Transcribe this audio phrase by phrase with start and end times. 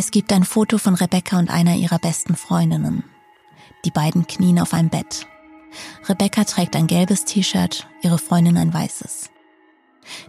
[0.00, 3.02] Es gibt ein Foto von Rebecca und einer ihrer besten Freundinnen.
[3.84, 5.26] Die beiden knien auf einem Bett.
[6.08, 9.30] Rebecca trägt ein gelbes T-Shirt, ihre Freundin ein weißes.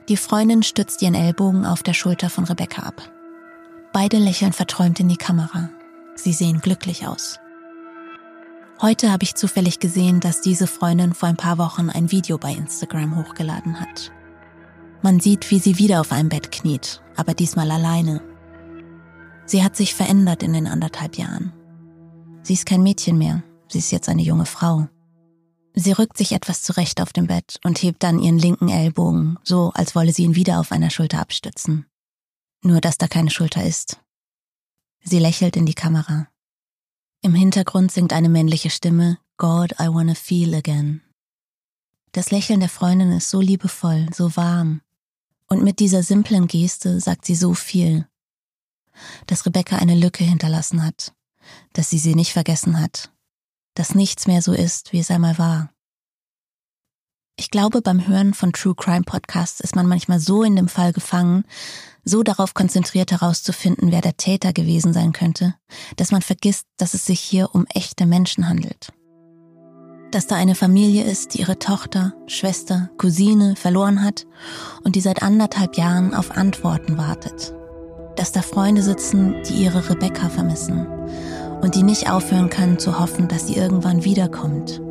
[0.08, 3.12] Die Freundin stützt ihren Ellbogen auf der Schulter von Rebecca ab.
[3.94, 5.70] Beide lächeln verträumt in die Kamera.
[6.16, 7.38] Sie sehen glücklich aus.
[8.82, 12.54] Heute habe ich zufällig gesehen, dass diese Freundin vor ein paar Wochen ein Video bei
[12.54, 14.12] Instagram hochgeladen hat.
[15.04, 18.29] Man sieht, wie sie wieder auf einem Bett kniet, aber diesmal alleine.
[19.50, 21.52] Sie hat sich verändert in den anderthalb Jahren.
[22.44, 24.88] Sie ist kein Mädchen mehr, sie ist jetzt eine junge Frau.
[25.74, 29.72] Sie rückt sich etwas zurecht auf dem Bett und hebt dann ihren linken Ellbogen, so
[29.74, 31.88] als wolle sie ihn wieder auf einer Schulter abstützen.
[32.62, 34.00] Nur dass da keine Schulter ist.
[35.02, 36.28] Sie lächelt in die Kamera.
[37.24, 41.02] Im Hintergrund singt eine männliche Stimme God, I wanna feel again.
[42.12, 44.82] Das Lächeln der Freundin ist so liebevoll, so warm.
[45.48, 48.09] Und mit dieser simplen Geste sagt sie so viel.
[49.28, 51.14] Dass Rebecca eine Lücke hinterlassen hat,
[51.74, 53.12] dass sie sie nicht vergessen hat,
[53.76, 55.70] dass nichts mehr so ist, wie es einmal war.
[57.40, 60.92] Ich glaube, beim Hören von True Crime Podcasts ist man manchmal so in dem Fall
[60.92, 61.46] gefangen,
[62.04, 65.56] so darauf konzentriert herauszufinden, wer der Täter gewesen sein könnte,
[65.96, 68.92] dass man vergisst, dass es sich hier um echte Menschen handelt.
[70.12, 74.26] Dass da eine Familie ist, die ihre Tochter, Schwester, Cousine verloren hat
[74.84, 77.54] und die seit anderthalb Jahren auf Antworten wartet.
[78.20, 80.86] Dass da Freunde sitzen, die ihre Rebecca vermissen
[81.62, 84.82] und die nicht aufhören können zu hoffen, dass sie irgendwann wiederkommt.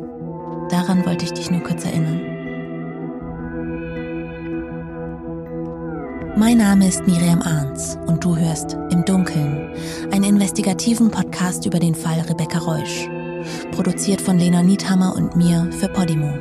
[0.71, 2.21] Daran wollte ich dich nur kurz erinnern.
[6.37, 9.75] Mein Name ist Miriam Arns und du hörst Im Dunkeln,
[10.11, 13.07] einen investigativen Podcast über den Fall Rebecca Reusch,
[13.73, 16.33] produziert von Lena Niethammer und mir für Podimo.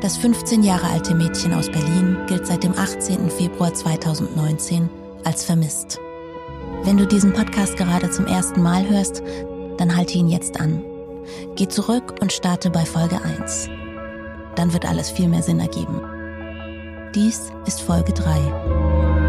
[0.00, 3.28] Das 15 Jahre alte Mädchen aus Berlin gilt seit dem 18.
[3.28, 4.88] Februar 2019
[5.24, 5.98] als vermisst.
[6.82, 9.22] Wenn du diesen Podcast gerade zum ersten Mal hörst,
[9.78, 10.84] dann halte ihn jetzt an.
[11.56, 13.68] Geh zurück und starte bei Folge 1.
[14.56, 16.00] Dann wird alles viel mehr Sinn ergeben.
[17.14, 19.23] Dies ist Folge 3.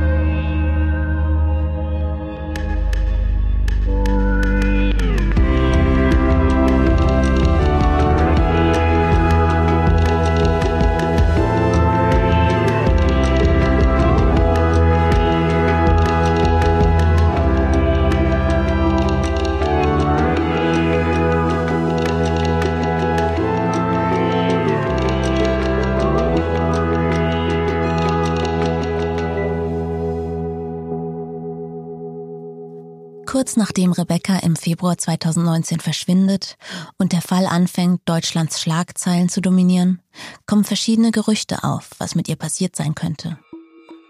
[33.58, 36.58] Nachdem Rebecca im Februar 2019 verschwindet
[36.98, 40.02] und der Fall anfängt, Deutschlands Schlagzeilen zu dominieren,
[40.46, 43.40] kommen verschiedene Gerüchte auf, was mit ihr passiert sein könnte.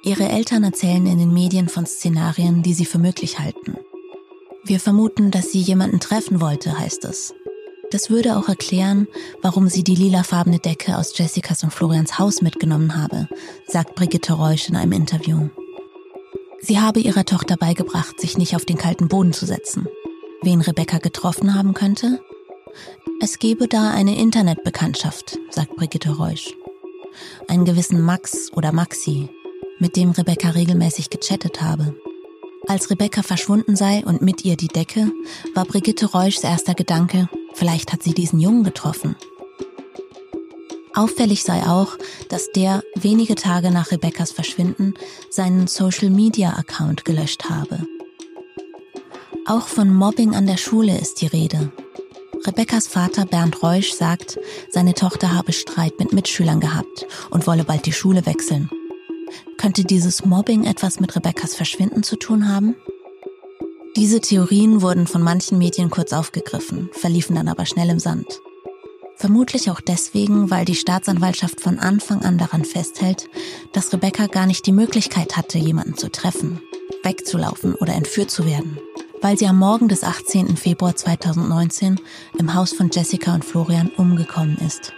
[0.03, 3.77] Ihre Eltern erzählen in den Medien von Szenarien, die sie für möglich halten.
[4.63, 7.33] Wir vermuten, dass sie jemanden treffen wollte, heißt es.
[7.91, 9.07] Das würde auch erklären,
[9.43, 13.29] warum sie die lilafarbene Decke aus Jessicas und Florians Haus mitgenommen habe,
[13.67, 15.49] sagt Brigitte Reusch in einem Interview.
[16.67, 19.87] Sie habe ihrer Tochter beigebracht, sich nicht auf den kalten Boden zu setzen.
[20.41, 22.19] Wen Rebecca getroffen haben könnte?
[23.21, 26.55] Es gebe da eine Internetbekanntschaft, sagt Brigitte Reusch.
[27.47, 29.29] Einen gewissen Max oder Maxi,
[29.77, 31.95] mit dem Rebecca regelmäßig gechattet habe.
[32.67, 35.11] Als Rebecca verschwunden sei und mit ihr die Decke,
[35.53, 39.15] war Brigitte Reuschs erster Gedanke, vielleicht hat sie diesen Jungen getroffen.
[40.95, 41.97] Auffällig sei auch,
[42.29, 44.93] dass der wenige Tage nach Rebeccas Verschwinden
[45.29, 47.85] seinen Social-Media-Account gelöscht habe.
[49.45, 51.71] Auch von Mobbing an der Schule ist die Rede.
[52.47, 54.39] Rebeccas Vater Bernd Reusch sagt,
[54.69, 58.69] seine Tochter habe Streit mit Mitschülern gehabt und wolle bald die Schule wechseln.
[59.57, 62.75] Könnte dieses Mobbing etwas mit Rebeccas Verschwinden zu tun haben?
[63.97, 68.41] Diese Theorien wurden von manchen Medien kurz aufgegriffen, verliefen dann aber schnell im Sand.
[69.17, 73.29] Vermutlich auch deswegen, weil die Staatsanwaltschaft von Anfang an daran festhält,
[73.73, 76.61] dass Rebecca gar nicht die Möglichkeit hatte, jemanden zu treffen,
[77.03, 78.77] wegzulaufen oder entführt zu werden.
[79.21, 80.57] Weil sie am Morgen des 18.
[80.57, 81.99] Februar 2019
[82.37, 84.93] im Haus von Jessica und Florian umgekommen ist.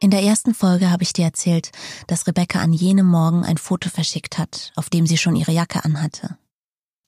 [0.00, 1.70] In der ersten Folge habe ich dir erzählt,
[2.08, 5.84] dass Rebecca an jenem Morgen ein Foto verschickt hat, auf dem sie schon ihre Jacke
[5.84, 6.36] anhatte.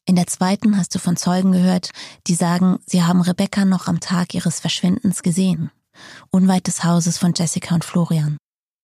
[0.09, 1.91] In der zweiten hast du von Zeugen gehört,
[2.29, 5.73] die sagen, sie haben Rebecca noch am Tag ihres Verschwindens gesehen,
[6.31, 8.37] unweit des Hauses von Jessica und Florian.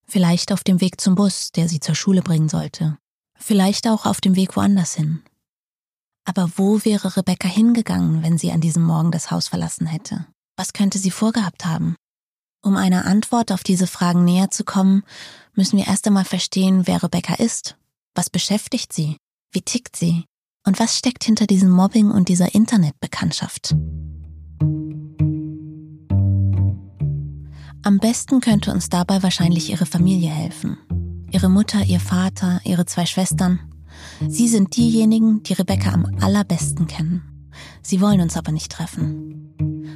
[0.05, 2.99] Vielleicht auf dem Weg zum Bus, der sie zur Schule bringen sollte.
[3.39, 5.23] Vielleicht auch auf dem Weg woanders hin.
[6.25, 10.27] Aber wo wäre Rebecca hingegangen, wenn sie an diesem Morgen das Haus verlassen hätte?
[10.57, 11.95] Was könnte sie vorgehabt haben?
[12.63, 15.05] Um einer Antwort auf diese Fragen näher zu kommen,
[15.55, 17.77] müssen wir erst einmal verstehen, wer Rebecca ist.
[18.15, 19.17] Was beschäftigt sie?
[19.53, 20.25] Wie tickt sie?
[20.65, 23.75] Und was steckt hinter diesem Mobbing und dieser Internetbekanntschaft?
[27.85, 30.79] Am besten könnte uns dabei wahrscheinlich ihre Familie helfen.
[31.33, 33.59] Ihre Mutter, ihr Vater, ihre zwei Schwestern.
[34.29, 37.51] Sie sind diejenigen, die Rebecca am allerbesten kennen.
[37.83, 39.55] Sie wollen uns aber nicht treffen.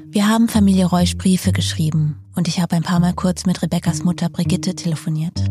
[0.08, 4.02] Wir haben Familie Reusch Briefe geschrieben und ich habe ein paar Mal kurz mit Rebeccas
[4.02, 5.44] Mutter Brigitte telefoniert.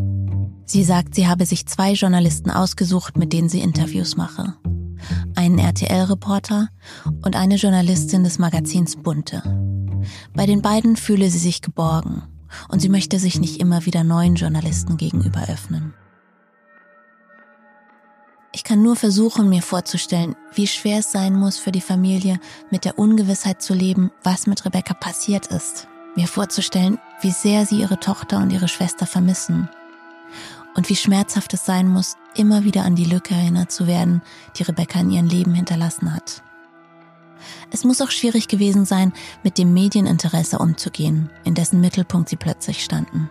[0.65, 4.55] Sie sagt, sie habe sich zwei Journalisten ausgesucht, mit denen sie Interviews mache.
[5.35, 6.69] Einen RTL-Reporter
[7.23, 9.41] und eine Journalistin des Magazins Bunte.
[10.33, 12.23] Bei den beiden fühle sie sich geborgen
[12.69, 15.93] und sie möchte sich nicht immer wieder neuen Journalisten gegenüber öffnen.
[18.55, 22.39] Ich kann nur versuchen, mir vorzustellen, wie schwer es sein muss für die Familie,
[22.71, 25.89] mit der Ungewissheit zu leben, was mit Rebecca passiert ist.
[26.15, 29.69] Mir vorzustellen, wie sehr sie ihre Tochter und ihre Schwester vermissen.
[30.75, 34.21] Und wie schmerzhaft es sein muss, immer wieder an die Lücke erinnert zu werden,
[34.57, 36.43] die Rebecca in ihrem Leben hinterlassen hat.
[37.71, 39.13] Es muss auch schwierig gewesen sein,
[39.43, 43.29] mit dem Medieninteresse umzugehen, in dessen Mittelpunkt sie plötzlich standen.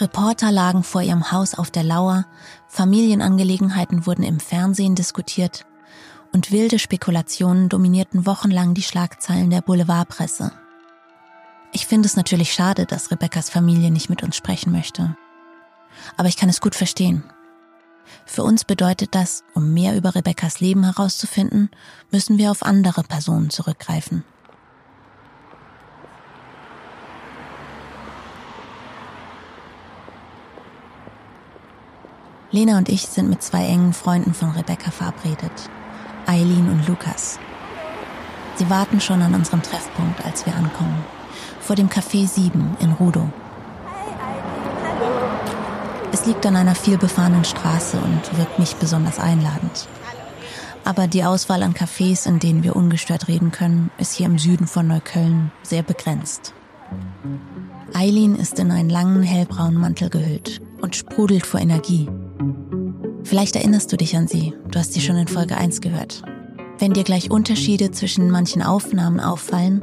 [0.00, 2.26] Reporter lagen vor ihrem Haus auf der Lauer,
[2.68, 5.66] Familienangelegenheiten wurden im Fernsehen diskutiert
[6.32, 10.52] und wilde Spekulationen dominierten wochenlang die Schlagzeilen der Boulevardpresse.
[11.72, 15.16] Ich finde es natürlich schade, dass Rebekkas Familie nicht mit uns sprechen möchte.
[16.16, 17.24] Aber ich kann es gut verstehen.
[18.26, 21.70] Für uns bedeutet das, um mehr über Rebekkas Leben herauszufinden,
[22.10, 24.24] müssen wir auf andere Personen zurückgreifen.
[32.50, 35.70] Lena und ich sind mit zwei engen Freunden von Rebecca verabredet,
[36.26, 37.40] Eileen und Lukas.
[38.54, 41.04] Sie warten schon an unserem Treffpunkt, als wir ankommen,
[41.58, 43.28] vor dem Café 7 in Rudow.
[46.14, 49.88] Es liegt an einer vielbefahrenen Straße und wirkt nicht besonders einladend.
[50.84, 54.68] Aber die Auswahl an Cafés, in denen wir ungestört reden können, ist hier im Süden
[54.68, 56.54] von Neukölln sehr begrenzt.
[57.92, 62.08] Eileen ist in einen langen hellbraunen Mantel gehüllt und sprudelt vor Energie.
[63.24, 66.22] Vielleicht erinnerst du dich an sie, du hast sie schon in Folge 1 gehört.
[66.78, 69.82] Wenn dir gleich Unterschiede zwischen manchen Aufnahmen auffallen,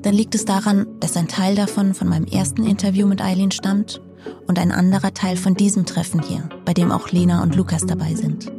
[0.00, 4.00] dann liegt es daran, dass ein Teil davon von meinem ersten Interview mit Eileen stammt
[4.46, 8.14] und ein anderer Teil von diesem Treffen hier, bei dem auch Lena und Lukas dabei
[8.14, 8.50] sind.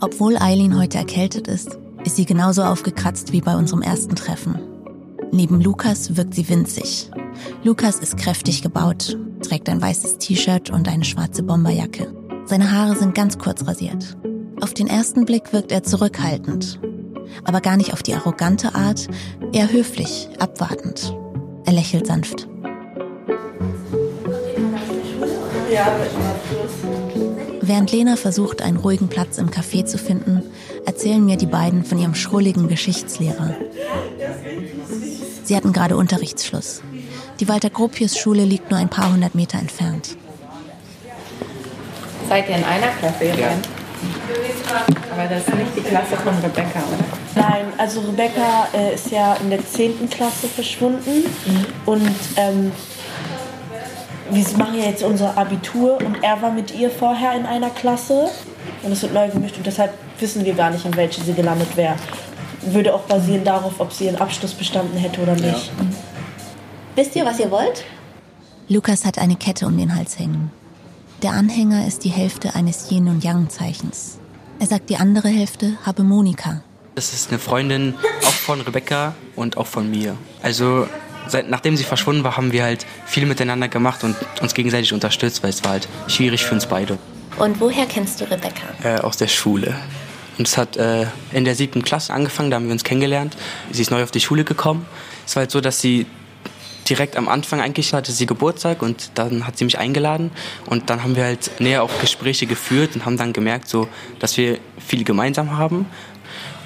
[0.00, 4.58] Obwohl Eileen heute erkältet ist, ist sie genauso aufgekratzt wie bei unserem ersten Treffen.
[5.32, 7.10] Neben Lukas wirkt sie winzig.
[7.62, 12.12] Lukas ist kräftig gebaut, trägt ein weißes T-Shirt und eine schwarze Bomberjacke.
[12.46, 14.16] Seine Haare sind ganz kurz rasiert.
[14.60, 16.80] Auf den ersten Blick wirkt er zurückhaltend,
[17.44, 19.08] aber gar nicht auf die arrogante Art,
[19.52, 21.14] eher höflich, abwartend.
[21.66, 22.48] Er lächelt sanft.
[27.60, 30.42] Während Lena versucht, einen ruhigen Platz im Café zu finden,
[30.86, 33.54] erzählen mir die beiden von ihrem schrulligen Geschichtslehrer.
[35.44, 36.82] Sie hatten gerade Unterrichtsschluss.
[37.40, 40.16] Die Walter-Gropius-Schule liegt nur ein paar hundert Meter entfernt.
[42.28, 43.52] Seid ihr in einer Klasse ja.
[45.12, 47.04] Aber das ist nicht die Klasse von Rebecca, oder?
[47.34, 50.08] Nein, also Rebecca äh, ist ja in der 10.
[50.10, 51.66] Klasse verschwunden mhm.
[51.86, 52.72] und ähm,
[54.30, 58.28] wir machen ja jetzt unser Abitur und er war mit ihr vorher in einer Klasse
[58.82, 61.76] und es wird neu gemischt und deshalb wissen wir gar nicht, in welche sie gelandet
[61.76, 61.96] wäre.
[62.62, 65.44] Würde auch basieren darauf, ob sie ihren Abschluss bestanden hätte oder nicht.
[65.44, 65.86] Ja.
[66.96, 67.84] Wisst ihr, was ihr wollt?
[68.68, 70.50] Lukas hat eine Kette um den Hals hängen.
[71.22, 74.18] Der Anhänger ist die Hälfte eines Yin- und Yang-Zeichens.
[74.60, 76.62] Er sagt, die andere Hälfte habe Monika.
[76.94, 77.94] Das ist eine Freundin
[78.24, 80.16] auch von Rebecca und auch von mir.
[80.42, 80.88] Also
[81.30, 85.42] seit, nachdem sie verschwunden war, haben wir halt viel miteinander gemacht und uns gegenseitig unterstützt,
[85.42, 86.98] weil es war halt schwierig für uns beide.
[87.38, 88.66] Und woher kennst du Rebecca?
[88.82, 89.74] Äh, aus der Schule.
[90.38, 93.36] Und es hat äh, in der siebten Klasse angefangen, da haben wir uns kennengelernt.
[93.70, 94.86] Sie ist neu auf die Schule gekommen.
[95.26, 96.06] Es war halt so, dass sie
[96.88, 100.30] direkt am Anfang eigentlich hatte sie Geburtstag und dann hat sie mich eingeladen
[100.66, 103.88] und dann haben wir halt näher auch Gespräche geführt und haben dann gemerkt, so,
[104.20, 105.86] dass wir viel gemeinsam haben.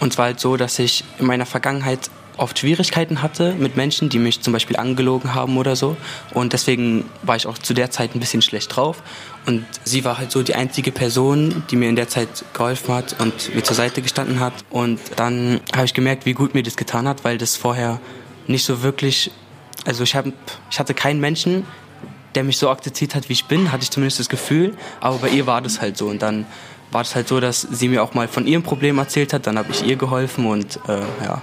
[0.01, 4.09] Und es war halt so, dass ich in meiner Vergangenheit oft Schwierigkeiten hatte mit Menschen,
[4.09, 5.97] die mich zum Beispiel angelogen haben oder so.
[6.33, 9.03] Und deswegen war ich auch zu der Zeit ein bisschen schlecht drauf.
[9.47, 13.17] Und sie war halt so die einzige Person, die mir in der Zeit geholfen hat
[13.21, 14.55] und mir zur Seite gestanden hat.
[14.71, 18.01] Und dann habe ich gemerkt, wie gut mir das getan hat, weil das vorher
[18.47, 19.31] nicht so wirklich
[19.85, 20.27] also ich, hab,
[20.71, 21.67] ich hatte keinen Menschen,
[22.35, 24.75] der mich so akzeptiert hat, wie ich bin, hatte ich zumindest das Gefühl.
[25.01, 26.07] Aber bei ihr war das halt so.
[26.09, 26.47] Und dann
[26.91, 29.47] war es halt so, dass sie mir auch mal von ihrem Problem erzählt hat.
[29.47, 31.43] Dann habe ich ihr geholfen und äh, ja.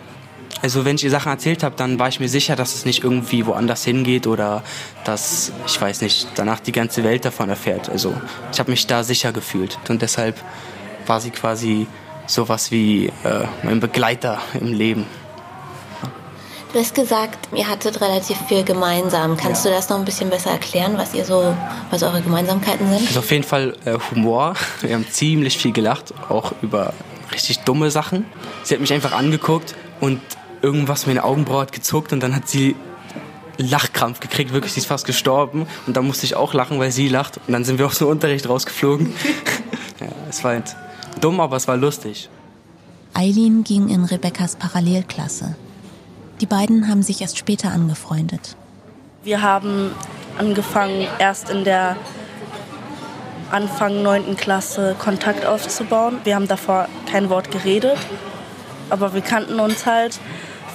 [0.61, 3.03] Also wenn ich ihr Sachen erzählt habe, dann war ich mir sicher, dass es nicht
[3.03, 4.63] irgendwie woanders hingeht oder
[5.05, 7.89] dass, ich weiß nicht, danach die ganze Welt davon erfährt.
[7.89, 8.13] Also
[8.51, 9.77] ich habe mich da sicher gefühlt.
[9.87, 10.35] Und deshalb
[11.07, 11.87] war sie quasi
[12.27, 15.05] sowas wie äh, mein Begleiter im Leben.
[16.71, 19.37] Du hast gesagt, ihr hattet relativ viel gemeinsam.
[19.37, 19.71] Kannst ja.
[19.71, 21.55] du das noch ein bisschen besser erklären, was ihr so,
[21.89, 23.07] was eure Gemeinsamkeiten sind?
[23.07, 24.53] Also auf jeden Fall äh, Humor.
[24.81, 26.93] Wir haben ziemlich viel gelacht, auch über
[27.33, 28.25] richtig dumme Sachen.
[28.63, 30.21] Sie hat mich einfach angeguckt und
[30.61, 32.75] irgendwas mit den Augenbrauen hat gezuckt und dann hat sie
[33.57, 37.09] Lachkrampf gekriegt, wirklich, sie ist fast gestorben und da musste ich auch lachen, weil sie
[37.09, 39.13] lacht und dann sind wir aus dem Unterricht rausgeflogen.
[39.99, 40.75] ja, es war halt
[41.19, 42.29] dumm, aber es war lustig.
[43.13, 45.55] Eileen ging in Rebekkas Parallelklasse.
[46.39, 48.55] Die beiden haben sich erst später angefreundet.
[49.23, 49.91] Wir haben
[50.37, 51.97] angefangen, erst in der
[53.51, 54.37] Anfang 9.
[54.37, 56.19] Klasse Kontakt aufzubauen.
[56.23, 57.97] Wir haben davor kein Wort geredet,
[58.89, 60.19] aber wir kannten uns halt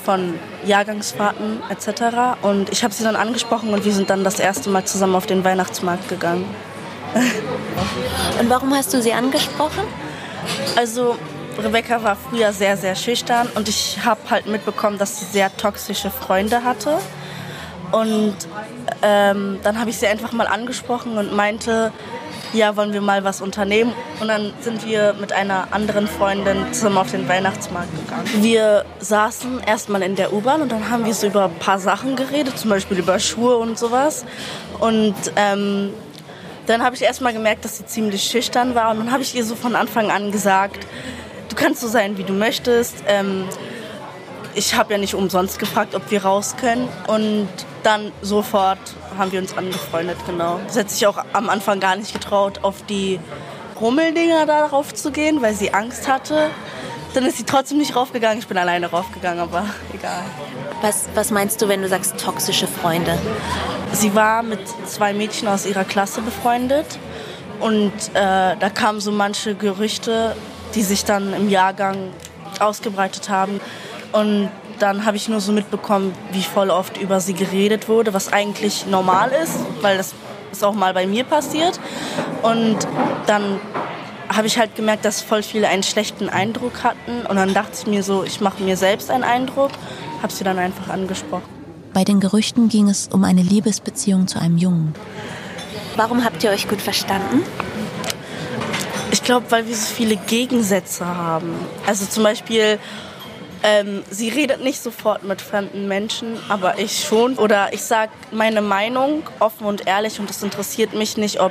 [0.04, 0.34] von
[0.64, 2.42] Jahrgangsfahrten etc.
[2.42, 5.26] Und ich habe sie dann angesprochen und wir sind dann das erste Mal zusammen auf
[5.26, 6.44] den Weihnachtsmarkt gegangen.
[8.40, 9.84] Und warum hast du sie angesprochen?
[10.74, 11.16] Also
[11.62, 16.10] Rebecca war früher sehr, sehr schüchtern und ich habe halt mitbekommen, dass sie sehr toxische
[16.10, 16.98] Freunde hatte.
[17.92, 18.34] Und
[19.02, 21.92] ähm, dann habe ich sie einfach mal angesprochen und meinte,
[22.54, 23.92] ja, wollen wir mal was unternehmen?
[24.20, 28.28] Und dann sind wir mit einer anderen Freundin zusammen auf den Weihnachtsmarkt gegangen.
[28.42, 32.16] Wir saßen erstmal in der U-Bahn und dann haben wir so über ein paar Sachen
[32.16, 34.24] geredet, zum Beispiel über Schuhe und sowas.
[34.78, 35.92] Und ähm,
[36.66, 39.44] dann habe ich erstmal gemerkt, dass sie ziemlich schüchtern war und dann habe ich ihr
[39.44, 40.86] so von Anfang an gesagt,
[41.48, 42.94] du kannst so sein, wie du möchtest.
[43.06, 43.44] Ähm,
[44.54, 46.88] ich habe ja nicht umsonst gefragt, ob wir raus können.
[47.06, 47.48] Und
[47.82, 48.78] dann sofort
[49.18, 50.60] haben wir uns angefreundet, genau.
[50.68, 53.20] Sie hat sich auch am Anfang gar nicht getraut, auf die
[53.80, 56.50] Rummeldinger darauf zu gehen, weil sie Angst hatte.
[57.14, 58.38] Dann ist sie trotzdem nicht raufgegangen.
[58.38, 60.22] Ich bin alleine raufgegangen, aber egal.
[60.82, 63.18] Was, was meinst du, wenn du sagst toxische Freunde?
[63.92, 66.98] Sie war mit zwei Mädchen aus ihrer Klasse befreundet.
[67.60, 70.36] Und äh, da kamen so manche Gerüchte,
[70.74, 72.10] die sich dann im Jahrgang
[72.58, 73.60] ausgebreitet haben.
[74.12, 78.32] Und dann habe ich nur so mitbekommen, wie voll oft über sie geredet wurde, was
[78.32, 80.14] eigentlich normal ist, weil das
[80.52, 81.80] ist auch mal bei mir passiert.
[82.42, 82.78] Und
[83.26, 83.60] dann
[84.28, 87.26] habe ich halt gemerkt, dass voll viele einen schlechten Eindruck hatten.
[87.28, 89.70] Und dann dachte ich mir so, ich mache mir selbst einen Eindruck,
[90.22, 91.48] habe sie dann einfach angesprochen.
[91.92, 94.94] Bei den Gerüchten ging es um eine Liebesbeziehung zu einem Jungen.
[95.96, 97.44] Warum habt ihr euch gut verstanden?
[99.12, 101.54] Ich glaube, weil wir so viele Gegensätze haben.
[101.86, 102.80] Also zum Beispiel,
[103.64, 107.36] ähm, sie redet nicht sofort mit fremden Menschen, aber ich schon.
[107.36, 111.50] Oder ich sage meine Meinung offen und ehrlich und es interessiert mich nicht, ob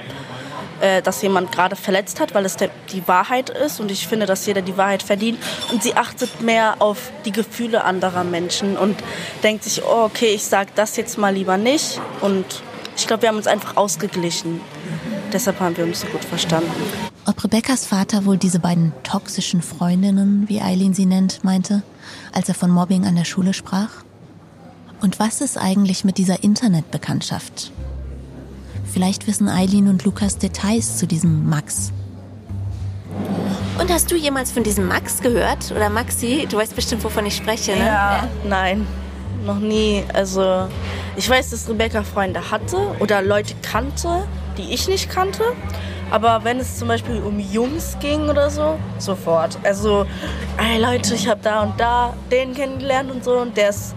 [0.79, 4.27] äh, dass jemand gerade verletzt hat, weil es der, die Wahrheit ist und ich finde,
[4.27, 5.39] dass jeder die Wahrheit verdient.
[5.71, 8.95] Und sie achtet mehr auf die Gefühle anderer Menschen und
[9.41, 11.99] denkt sich, oh, okay, ich sage das jetzt mal lieber nicht.
[12.21, 12.45] Und
[12.95, 14.61] ich glaube, wir haben uns einfach ausgeglichen.
[15.31, 16.69] Deshalb haben wir uns so gut verstanden.
[17.25, 21.81] Ob Rebekkas Vater wohl diese beiden toxischen Freundinnen, wie Eileen sie nennt, meinte,
[22.31, 23.89] als er von Mobbing an der Schule sprach?
[25.01, 27.71] Und was ist eigentlich mit dieser Internetbekanntschaft?
[28.91, 31.91] Vielleicht wissen Eileen und Lukas Details zu diesem Max.
[33.79, 35.71] Und hast du jemals von diesem Max gehört?
[35.71, 36.47] Oder Maxi?
[36.49, 37.85] Du weißt bestimmt, wovon ich spreche, ne?
[37.85, 38.85] Ja, nein,
[39.45, 40.03] noch nie.
[40.13, 40.67] Also,
[41.15, 45.43] ich weiß, dass Rebecca Freunde hatte oder Leute kannte, die ich nicht kannte.
[46.11, 49.57] Aber wenn es zum Beispiel um Jungs ging oder so, sofort.
[49.63, 50.05] Also,
[50.57, 53.95] ey Leute, ich habe da und da den kennengelernt und so und der ist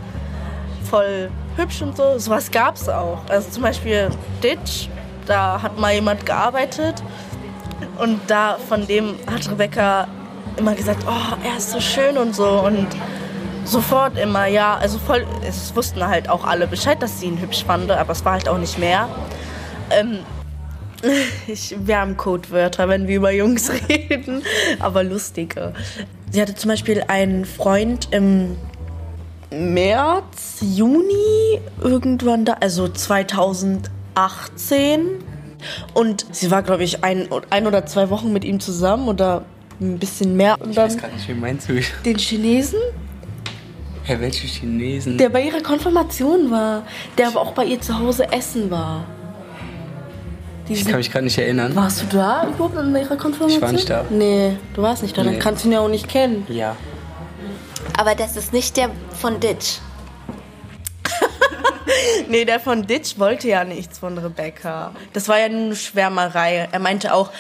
[0.88, 2.18] voll hübsch und so.
[2.18, 3.18] Sowas gab es auch.
[3.28, 4.10] Also zum Beispiel
[4.42, 4.88] Ditch,
[5.26, 7.02] da hat mal jemand gearbeitet
[7.98, 10.06] und da von dem hat Rebecca
[10.56, 12.86] immer gesagt, oh, er ist so schön und so und
[13.64, 17.64] sofort immer, ja, also voll, es wussten halt auch alle Bescheid, dass sie ihn hübsch
[17.64, 19.08] fand, aber es war halt auch nicht mehr.
[19.90, 20.20] Ähm,
[21.46, 24.42] Ich, wir haben Codewörter, wenn wir über Jungs reden,
[24.80, 25.72] aber lustige.
[26.30, 28.56] Sie hatte zum Beispiel einen Freund im
[29.50, 35.22] März, Juni, irgendwann da, also 2018.
[35.94, 39.44] Und sie war, glaube ich, ein, ein oder zwei Wochen mit ihm zusammen oder
[39.80, 40.60] ein bisschen mehr.
[40.60, 41.80] Und ich weiß gar nicht, wie meinst du?
[42.04, 42.78] Den Chinesen?
[44.06, 45.18] Ja, welche Chinesen?
[45.18, 46.84] Der bei ihrer Konfirmation war.
[47.18, 49.04] Der aber auch bei ihr zu Hause essen war.
[50.68, 51.74] Ich kann mich gerade nicht erinnern.
[51.76, 53.50] Warst du da überhaupt in ihrer Konfirmation?
[53.50, 54.04] Ich war nicht da.
[54.10, 55.22] Nee, du warst nicht da.
[55.22, 55.30] Nee.
[55.30, 56.46] Dann kannst du ihn ja auch nicht kennen.
[56.48, 56.76] Ja.
[57.96, 59.78] Aber das ist nicht der von Ditch.
[62.28, 64.92] nee, der von Ditch wollte ja nichts von Rebecca.
[65.12, 66.68] Das war ja nur eine Schwärmerei.
[66.70, 67.30] Er meinte auch,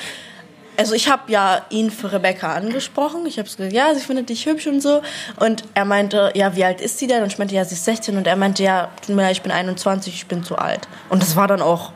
[0.76, 3.26] also ich habe ja ihn für Rebecca angesprochen.
[3.26, 5.02] Ich habe gesagt, ja, sie findet dich hübsch und so.
[5.36, 7.22] Und er meinte, ja, wie alt ist sie denn?
[7.22, 8.16] Und ich meinte, ja, sie ist 16.
[8.16, 10.86] Und er meinte, ja, tut mir leid, ich bin 21, ich bin zu alt.
[11.08, 11.92] Und das war dann auch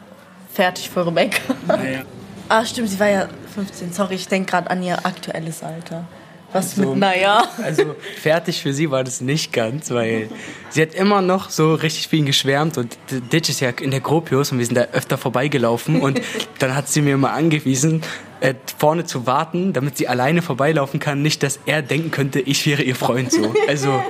[0.60, 1.40] fertig für Rebecca.
[1.66, 2.02] Naja.
[2.50, 3.94] Ah, stimmt, sie war ja 15.
[3.94, 6.06] Sorry, ich denke gerade an ihr aktuelles Alter.
[6.52, 7.44] Was So, mit, naja.
[7.62, 10.28] Also fertig für sie war das nicht ganz, weil
[10.68, 12.98] sie hat immer noch so richtig ihn geschwärmt und
[13.32, 16.20] Ditch ist ja in der Gropius und wir sind da öfter vorbeigelaufen und
[16.58, 18.02] dann hat sie mir mal angewiesen,
[18.40, 22.66] äh, vorne zu warten, damit sie alleine vorbeilaufen kann, nicht, dass er denken könnte, ich
[22.66, 23.54] wäre ihr Freund so.
[23.66, 24.02] Also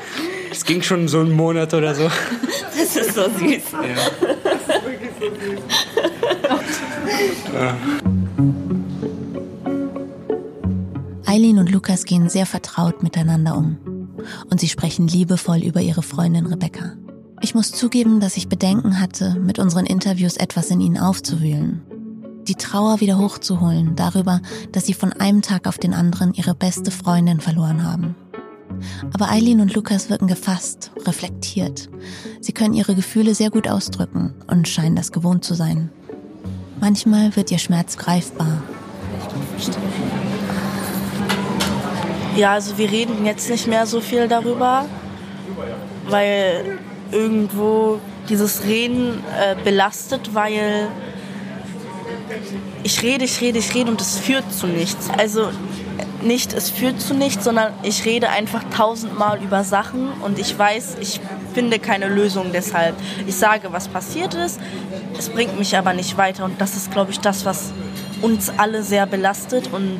[0.50, 2.10] es ging schon so einen Monat oder so.
[2.76, 3.62] Das ist so süß.
[11.26, 13.78] Eileen und Lukas gehen sehr vertraut miteinander um.
[14.50, 16.96] Und sie sprechen liebevoll über ihre Freundin Rebecca.
[17.42, 21.82] Ich muss zugeben, dass ich Bedenken hatte, mit unseren Interviews etwas in ihnen aufzuwühlen.
[22.48, 24.40] Die Trauer wieder hochzuholen darüber,
[24.72, 28.14] dass sie von einem Tag auf den anderen ihre beste Freundin verloren haben.
[29.12, 31.88] Aber Eileen und Lukas wirken gefasst, reflektiert.
[32.40, 35.90] Sie können ihre Gefühle sehr gut ausdrücken und scheinen das gewohnt zu sein.
[36.80, 38.62] Manchmal wird ihr Schmerz greifbar,
[42.36, 44.86] Ja, also wir reden jetzt nicht mehr so viel darüber,
[46.08, 46.78] weil
[47.10, 50.88] irgendwo dieses Reden äh, belastet, weil
[52.82, 55.10] ich rede, ich rede, ich rede und es führt zu nichts.
[55.18, 55.50] Also
[56.22, 60.96] nicht, es führt zu nichts, sondern ich rede einfach tausendmal über Sachen und ich weiß,
[61.00, 61.20] ich
[61.54, 62.94] finde keine Lösung deshalb.
[63.26, 64.60] Ich sage, was passiert ist,
[65.18, 67.72] es bringt mich aber nicht weiter und das ist, glaube ich, das, was
[68.22, 69.98] uns alle sehr belastet und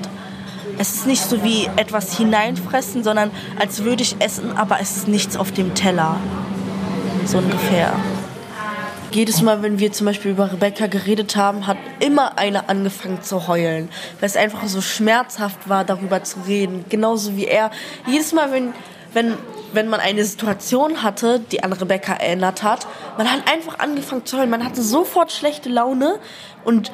[0.79, 5.09] es ist nicht so wie etwas hineinfressen, sondern als würde ich essen, aber es ist
[5.09, 6.17] nichts auf dem Teller.
[7.27, 7.93] So ungefähr.
[9.13, 13.49] Jedes Mal, wenn wir zum Beispiel über Rebecca geredet haben, hat immer eine angefangen zu
[13.49, 13.89] heulen.
[14.21, 16.85] Weil es einfach so schmerzhaft war, darüber zu reden.
[16.89, 17.73] Genauso wie er.
[18.07, 18.73] Jedes Mal, wenn,
[19.13, 19.35] wenn,
[19.73, 22.87] wenn man eine Situation hatte, die an Rebecca erinnert hat,
[23.19, 24.51] man hat einfach angefangen zu heulen.
[24.51, 26.21] Man hatte sofort schlechte Laune
[26.65, 26.93] und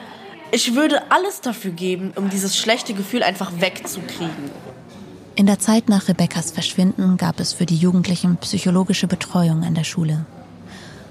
[0.52, 4.50] ich würde alles dafür geben, um dieses schlechte Gefühl einfach wegzukriegen.
[5.35, 9.84] In der Zeit nach Rebekkas Verschwinden gab es für die Jugendlichen psychologische Betreuung an der
[9.84, 10.25] Schule.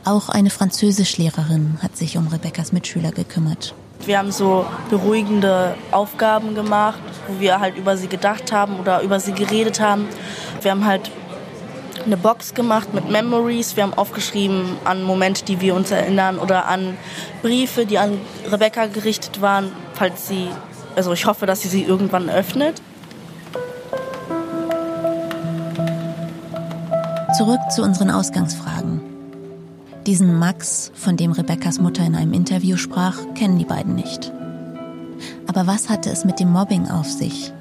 [0.06, 3.74] Auch eine Französischlehrerin hat sich um Rebekkas Mitschüler gekümmert.
[4.06, 9.20] Wir haben so beruhigende Aufgaben gemacht, wo wir halt über sie gedacht haben oder über
[9.20, 10.08] sie geredet haben.
[10.62, 11.10] Wir haben halt
[12.06, 13.76] eine Box gemacht mit Memories.
[13.76, 16.96] Wir haben aufgeschrieben an Momente, die wir uns erinnern oder an
[17.42, 20.50] Briefe, die an Rebecca gerichtet waren, falls sie,
[20.96, 22.80] also ich hoffe, dass sie sie irgendwann öffnet.
[27.36, 29.15] Zurück zu unseren Ausgangsfragen.
[30.06, 34.32] Diesen Max, von dem Rebekkas Mutter in einem Interview sprach, kennen die beiden nicht.
[35.48, 37.52] Aber was hatte es mit dem Mobbing auf sich?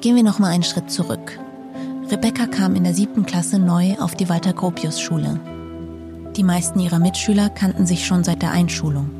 [0.00, 1.38] Gehen wir noch mal einen Schritt zurück.
[2.10, 5.38] Rebecca kam in der siebten Klasse neu auf die Walter-Gropius-Schule.
[6.34, 9.10] Die meisten ihrer Mitschüler kannten sich schon seit der Einschulung.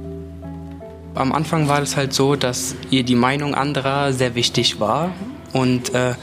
[1.14, 5.12] Am Anfang war es halt so, dass ihr die Meinung anderer sehr wichtig war
[5.52, 6.14] und äh,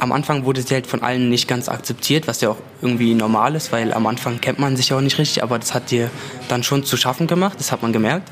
[0.00, 3.54] am Anfang wurde sie halt von allen nicht ganz akzeptiert, was ja auch irgendwie normal
[3.54, 6.10] ist, weil am Anfang kennt man sich auch nicht richtig, aber das hat ihr
[6.48, 8.30] dann schon zu schaffen gemacht, das hat man gemerkt.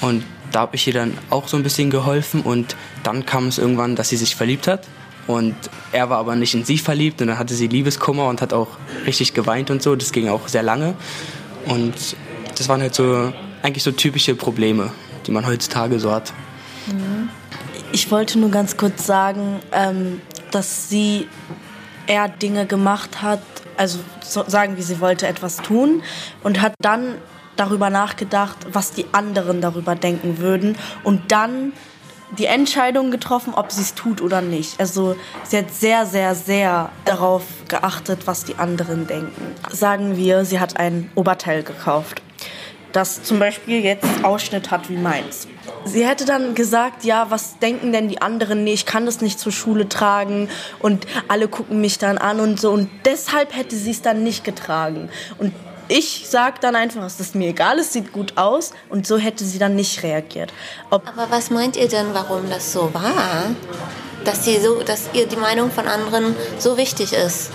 [0.00, 3.58] Und da habe ich ihr dann auch so ein bisschen geholfen und dann kam es
[3.58, 4.86] irgendwann, dass sie sich verliebt hat.
[5.26, 5.56] Und
[5.90, 8.68] er war aber nicht in sie verliebt und dann hatte sie Liebeskummer und hat auch
[9.04, 9.96] richtig geweint und so.
[9.96, 10.94] Das ging auch sehr lange.
[11.66, 11.94] Und
[12.56, 14.92] das waren halt so eigentlich so typische Probleme,
[15.26, 16.32] die man heutzutage so hat.
[17.90, 21.28] Ich wollte nur ganz kurz sagen, ähm, dass sie
[22.06, 23.40] eher Dinge gemacht hat,
[23.76, 26.02] also so sagen wir, sie wollte etwas tun
[26.42, 27.14] und hat dann
[27.56, 31.72] darüber nachgedacht, was die anderen darüber denken würden und dann
[32.36, 34.78] die Entscheidung getroffen, ob sie es tut oder nicht.
[34.78, 39.54] Also sie hat sehr, sehr, sehr darauf geachtet, was die anderen denken.
[39.70, 42.22] Sagen wir, sie hat ein Oberteil gekauft,
[42.98, 45.46] das zum Beispiel jetzt Ausschnitt hat wie meins.
[45.84, 48.64] Sie hätte dann gesagt, ja, was denken denn die anderen?
[48.64, 50.48] Nee, ich kann das nicht zur Schule tragen
[50.80, 52.72] und alle gucken mich dann an und so.
[52.72, 55.10] Und deshalb hätte sie es dann nicht getragen.
[55.38, 55.54] Und
[55.86, 58.72] ich sag dann einfach, es ist mir egal, es sieht gut aus.
[58.88, 60.52] Und so hätte sie dann nicht reagiert.
[60.90, 63.44] Ob Aber was meint ihr denn, warum das so war?
[64.24, 67.50] Dass, sie so, dass ihr die Meinung von anderen so wichtig ist?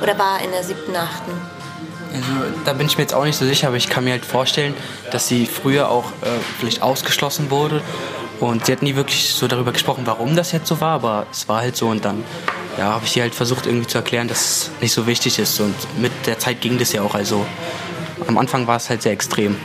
[0.00, 1.53] Oder war in der siebten, achten?
[2.14, 2.26] Also,
[2.64, 4.74] da bin ich mir jetzt auch nicht so sicher, aber ich kann mir halt vorstellen,
[5.10, 6.28] dass sie früher auch äh,
[6.60, 7.82] vielleicht ausgeschlossen wurde.
[8.40, 11.48] Und sie hat nie wirklich so darüber gesprochen, warum das jetzt so war, aber es
[11.48, 11.88] war halt so.
[11.88, 12.24] Und dann
[12.78, 15.58] ja, habe ich ihr halt versucht irgendwie zu erklären, dass es nicht so wichtig ist.
[15.60, 17.14] Und mit der Zeit ging das ja auch.
[17.14, 17.44] Also
[18.26, 19.56] am Anfang war es halt sehr extrem.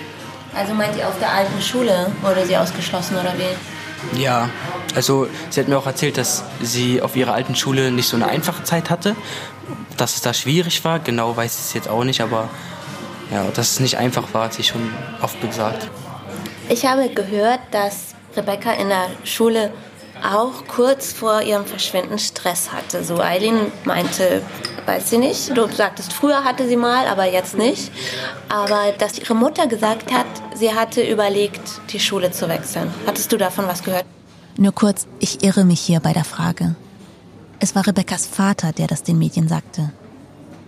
[0.56, 4.22] Also meint ihr, auf der alten Schule wurde sie ausgeschlossen oder wie?
[4.22, 4.50] Ja,
[4.96, 8.28] also sie hat mir auch erzählt, dass sie auf ihrer alten Schule nicht so eine
[8.28, 9.16] einfache Zeit hatte,
[9.98, 11.00] dass es da schwierig war.
[11.00, 12.50] Genau weiß ich es jetzt auch nicht, aber
[13.32, 15.90] ja, dass es nicht einfach war, hat sie schon oft gesagt.
[16.70, 19.72] Ich habe gehört, dass Rebecca in der Schule
[20.24, 23.04] auch kurz vor ihrem Verschwinden Stress hatte.
[23.04, 24.42] So Eileen meinte,
[24.86, 27.92] weiß sie nicht, du sagtest, früher hatte sie mal, aber jetzt nicht.
[28.50, 32.94] Aber dass ihre Mutter gesagt hat, sie hatte überlegt, die Schule zu wechseln.
[33.06, 34.06] Hattest du davon was gehört?
[34.58, 36.76] Nur kurz, ich irre mich hier bei der Frage.
[37.62, 39.92] Es war Rebekkas Vater, der das den Medien sagte,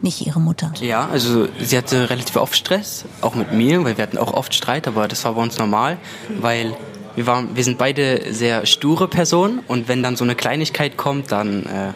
[0.02, 0.74] nicht ihre Mutter.
[0.82, 4.54] Ja, also sie hatte relativ oft Stress, auch mit mir, weil wir hatten auch oft
[4.54, 5.98] Streit, aber das war bei uns normal,
[6.42, 6.76] weil
[7.16, 11.32] wir, waren, wir sind beide sehr sture Personen und wenn dann so eine Kleinigkeit kommt,
[11.32, 11.94] dann äh,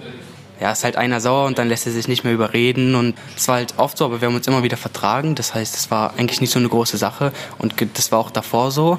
[0.62, 3.48] ja, ist halt einer sauer und dann lässt er sich nicht mehr überreden und es
[3.48, 6.14] war halt oft so, aber wir haben uns immer wieder vertragen, das heißt, es war
[6.18, 8.98] eigentlich nicht so eine große Sache und das war auch davor so,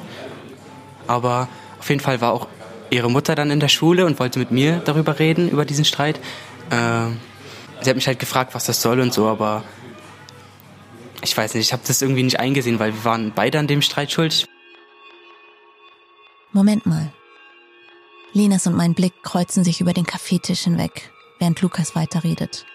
[1.06, 2.48] aber auf jeden Fall war auch
[2.96, 6.18] ihre Mutter dann in der Schule und wollte mit mir darüber reden, über diesen Streit.
[6.70, 7.06] Äh,
[7.80, 9.64] sie hat mich halt gefragt, was das soll und so, aber
[11.22, 13.82] ich weiß nicht, ich habe das irgendwie nicht eingesehen, weil wir waren beide an dem
[13.82, 14.46] Streit schuld.
[16.52, 17.12] Moment mal.
[18.32, 22.66] Linas und mein Blick kreuzen sich über den Kaffeetisch hinweg, während Lukas weiterredet.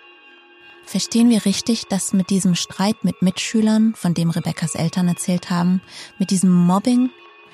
[0.86, 5.82] Verstehen wir richtig, dass mit diesem Streit mit Mitschülern, von dem Rebekkas Eltern erzählt haben,
[6.20, 7.12] mit diesem Mobbing,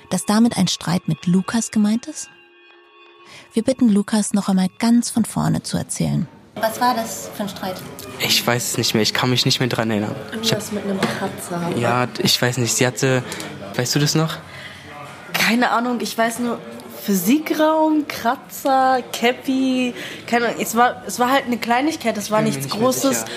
[0.10, 2.30] dass damit ein Streit mit Lukas gemeint ist?
[3.57, 6.27] Wir bitten Lukas noch einmal ganz von vorne zu erzählen.
[6.61, 7.73] Was war das für ein Streit?
[8.19, 10.15] Ich weiß es nicht mehr, ich kann mich nicht mehr dran erinnern.
[10.31, 11.75] Irgendwas mit einem Kratzer.
[11.75, 13.23] Ja, ich weiß nicht, sie hatte,
[13.73, 14.37] weißt du das noch?
[15.33, 16.59] Keine Ahnung, ich weiß nur,
[17.01, 19.95] Physikraum, Kratzer, Cappy,
[20.27, 20.61] keine Ahnung.
[20.61, 23.21] Es war, es war halt eine Kleinigkeit, es war nichts nicht Großes.
[23.21, 23.31] sicher.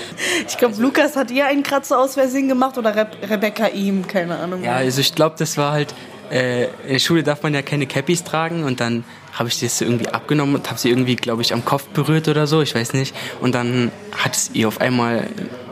[0.47, 4.37] Ich glaube, Lukas hat ihr einen Kratzer aus Versehen gemacht oder Re Rebecca ihm, keine
[4.39, 4.63] Ahnung.
[4.65, 5.95] Ja, also ich glaube, das war halt,
[6.31, 9.81] äh, in der Schule darf man ja keine Cappies tragen und dann habe ich das
[9.81, 12.93] irgendwie abgenommen und habe sie irgendwie, glaube ich, am Kopf berührt oder so, ich weiß
[12.95, 13.15] nicht.
[13.41, 15.29] Und dann hat es ihr auf einmal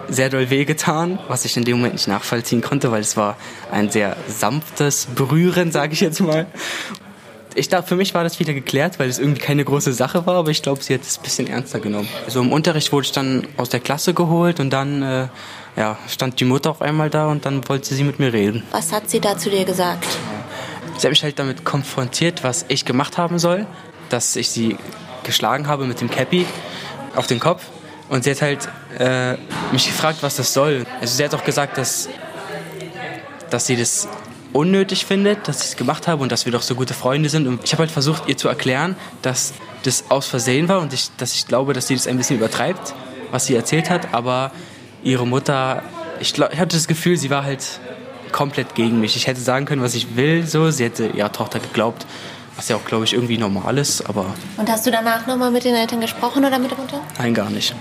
[0.09, 3.37] sehr doll wehgetan, was ich in dem Moment nicht nachvollziehen konnte, weil es war
[3.71, 6.47] ein sehr sanftes Berühren, sage ich jetzt mal.
[7.55, 10.37] Ich glaube, für mich war das wieder geklärt, weil es irgendwie keine große Sache war,
[10.37, 12.09] aber ich glaube, sie hat es ein bisschen ernster genommen.
[12.25, 15.29] Also im Unterricht wurde ich dann aus der Klasse geholt und dann äh,
[15.77, 18.63] ja, stand die Mutter auf einmal da und dann wollte sie mit mir reden.
[18.71, 20.07] Was hat sie da zu dir gesagt?
[20.99, 23.67] Sie hat mich halt damit konfrontiert, was ich gemacht haben soll,
[24.09, 24.77] dass ich sie
[25.23, 26.45] geschlagen habe mit dem Cappy
[27.15, 27.67] auf den Kopf.
[28.09, 29.37] Und sie hat halt äh,
[29.71, 30.85] mich gefragt, was das soll.
[31.01, 32.09] Also sie hat auch gesagt, dass,
[33.49, 34.09] dass sie das
[34.53, 37.47] unnötig findet, dass ich es gemacht habe und dass wir doch so gute Freunde sind.
[37.47, 39.53] Und ich habe halt versucht, ihr zu erklären, dass
[39.85, 42.95] das aus Versehen war und ich, dass ich glaube, dass sie das ein bisschen übertreibt,
[43.31, 44.15] was sie erzählt hat.
[44.15, 44.51] Aber
[45.05, 45.85] ihre Mutter,
[46.19, 47.79] ich, glaub, ich hatte das Gefühl, sie war halt
[48.29, 49.17] komplett gegen mich.
[49.17, 50.47] Ich hätte sagen können, was ich will.
[50.47, 52.07] So, sie hätte ihrer Tochter geglaubt,
[52.57, 54.09] was ja auch, glaube ich, irgendwie normal ist.
[54.09, 57.01] Aber Und hast du danach nochmal mit den Eltern gesprochen oder mit der Mutter?
[57.19, 57.75] nein, gar nicht.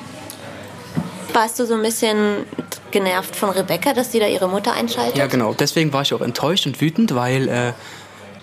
[1.33, 2.45] Warst du so ein bisschen
[2.91, 5.17] genervt von Rebecca, dass sie da ihre Mutter einschaltet?
[5.17, 5.53] Ja, genau.
[5.53, 7.73] Deswegen war ich auch enttäuscht und wütend, weil äh,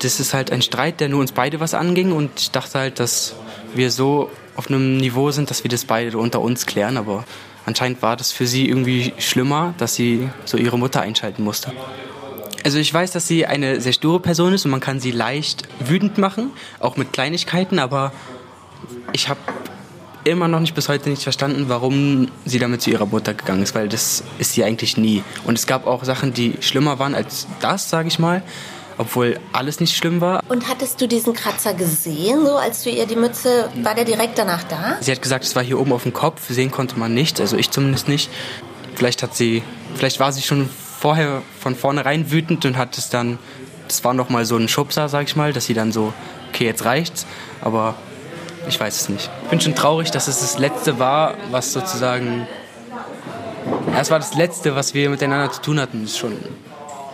[0.01, 2.12] das ist halt ein Streit, der nur uns beide was anging.
[2.12, 3.35] Und ich dachte halt, dass
[3.75, 6.97] wir so auf einem Niveau sind, dass wir das beide unter uns klären.
[6.97, 7.25] Aber
[7.66, 11.72] anscheinend war das für sie irgendwie schlimmer, dass sie so ihre Mutter einschalten musste.
[12.64, 15.68] Also ich weiß, dass sie eine sehr sture Person ist und man kann sie leicht
[15.81, 16.50] wütend machen,
[16.81, 18.12] auch mit Kleinigkeiten, aber
[19.12, 19.40] ich habe
[20.24, 23.74] immer noch nicht bis heute nicht verstanden, warum sie damit zu ihrer Mutter gegangen ist,
[23.74, 25.22] weil das ist sie eigentlich nie.
[25.44, 28.42] Und es gab auch Sachen, die schlimmer waren als das, sage ich mal,
[28.98, 30.42] obwohl alles nicht schlimm war.
[30.48, 34.38] Und hattest du diesen Kratzer gesehen, so als du ihr die Mütze, war der direkt
[34.38, 34.96] danach da?
[35.00, 37.57] Sie hat gesagt, es war hier oben auf dem Kopf, sehen konnte man nicht, also
[37.57, 38.30] ich zumindest nicht.
[38.94, 39.62] Vielleicht hat sie,
[39.96, 40.68] vielleicht war sie schon
[41.00, 43.38] vorher von vornherein wütend und hat es dann,
[43.88, 46.12] das war noch mal so ein Schubser, sag ich mal, dass sie dann so,
[46.50, 47.26] okay, jetzt reicht's,
[47.61, 47.94] aber
[48.68, 49.30] ich weiß es nicht.
[49.42, 52.46] Ich bin schon traurig, dass es das Letzte war, was sozusagen,
[53.92, 56.37] ja, es war das Letzte, was wir miteinander zu tun hatten, das ist schon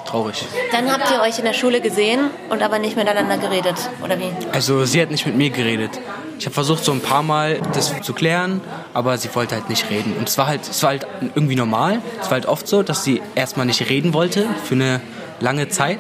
[0.04, 0.44] traurig.
[0.72, 4.30] Dann habt ihr euch in der Schule gesehen und aber nicht miteinander geredet, oder wie?
[4.52, 5.98] Also sie hat nicht mit mir geredet.
[6.38, 8.62] Ich habe versucht so ein paar Mal das zu klären,
[8.94, 10.14] aber sie wollte halt nicht reden.
[10.18, 12.00] Und es war halt, es war halt irgendwie normal.
[12.20, 15.02] Es war halt oft so, dass sie erstmal nicht reden wollte für eine
[15.40, 15.98] lange Zeit.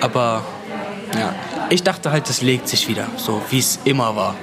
[0.00, 0.42] Aber
[1.14, 1.34] ja,
[1.68, 4.34] ich dachte halt, das legt sich wieder, so wie es immer war.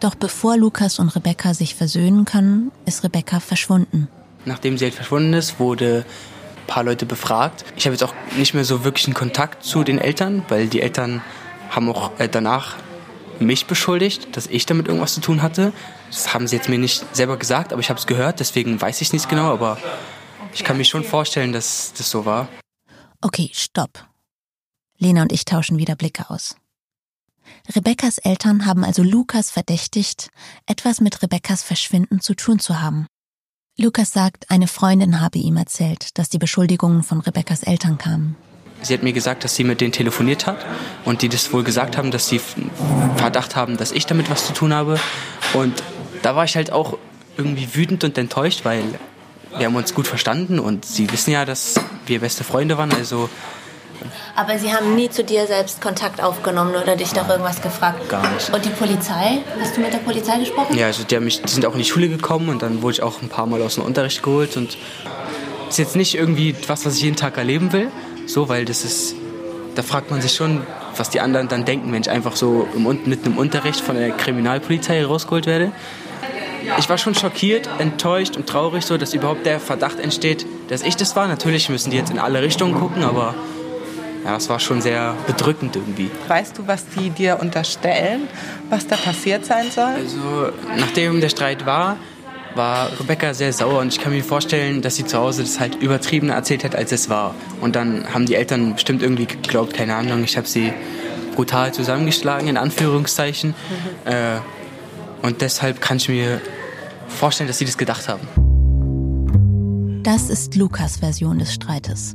[0.00, 4.08] Doch bevor Lukas und Rebecca sich versöhnen können, ist Rebecca verschwunden.
[4.44, 6.04] Nachdem sie halt verschwunden ist, wurde
[6.66, 7.64] paar Leute befragt.
[7.76, 10.80] Ich habe jetzt auch nicht mehr so wirklich einen Kontakt zu den Eltern, weil die
[10.80, 11.22] Eltern
[11.70, 12.76] haben auch äh, danach
[13.40, 15.72] mich beschuldigt, dass ich damit irgendwas zu tun hatte.
[16.10, 19.00] Das haben sie jetzt mir nicht selber gesagt, aber ich habe es gehört, deswegen weiß
[19.00, 19.78] ich nichts genau, aber
[20.52, 22.48] ich kann mir schon vorstellen, dass das so war.
[23.20, 24.06] Okay, stopp.
[24.98, 26.56] Lena und ich tauschen wieder Blicke aus.
[27.74, 30.30] Rebekkas Eltern haben also Lukas verdächtigt,
[30.66, 33.06] etwas mit Rebekkas Verschwinden zu tun zu haben.
[33.76, 38.36] Lukas sagt, eine Freundin habe ihm erzählt, dass die Beschuldigungen von Rebekkas Eltern kamen.
[38.82, 40.64] sie hat mir gesagt, dass sie mit denen telefoniert hat
[41.04, 42.40] und die das wohl gesagt haben, dass sie
[43.16, 45.00] Verdacht haben, dass ich damit was zu tun habe.
[45.54, 45.82] Und
[46.22, 46.98] da war ich halt auch
[47.36, 48.84] irgendwie wütend und enttäuscht, weil
[49.56, 51.74] wir haben uns gut verstanden und sie wissen ja, dass
[52.06, 52.92] wir beste Freunde waren.
[52.92, 53.28] Also
[54.36, 58.08] aber sie haben nie zu dir selbst Kontakt aufgenommen oder dich doch irgendwas gefragt?
[58.08, 58.52] Gar nicht.
[58.52, 59.38] Und die Polizei?
[59.60, 60.76] Hast du mit der Polizei gesprochen?
[60.76, 62.94] Ja, also die, haben mich, die sind auch in die Schule gekommen und dann wurde
[62.94, 64.56] ich auch ein paar Mal aus dem Unterricht geholt.
[64.56, 64.76] Und
[65.74, 67.90] ist jetzt nicht irgendwie was, was ich jeden Tag erleben will,
[68.26, 69.16] so, weil das ist,
[69.74, 70.64] da fragt man sich schon,
[70.96, 74.10] was die anderen dann denken, wenn ich einfach so im, mitten im Unterricht von der
[74.10, 75.72] Kriminalpolizei rausgeholt werde.
[76.78, 80.96] Ich war schon schockiert, enttäuscht und traurig, so, dass überhaupt der Verdacht entsteht, dass ich
[80.96, 81.26] das war.
[81.26, 83.34] Natürlich müssen die jetzt in alle Richtungen gucken, aber
[84.24, 86.10] ja, es war schon sehr bedrückend irgendwie.
[86.28, 88.22] Weißt du, was die dir unterstellen,
[88.70, 89.84] was da passiert sein soll?
[89.84, 91.98] Also, nachdem der Streit war,
[92.54, 95.74] war Rebecca sehr sauer und ich kann mir vorstellen, dass sie zu Hause das halt
[95.82, 97.34] übertriebener erzählt hat, als es war.
[97.60, 100.72] Und dann haben die Eltern bestimmt irgendwie geglaubt, keine Ahnung, ich habe sie
[101.34, 103.50] brutal zusammengeschlagen, in Anführungszeichen.
[103.50, 104.12] Mhm.
[104.12, 104.40] Äh,
[105.22, 106.40] und deshalb kann ich mir
[107.08, 108.26] vorstellen, dass sie das gedacht haben.
[110.02, 112.14] Das ist Lukas Version des Streites.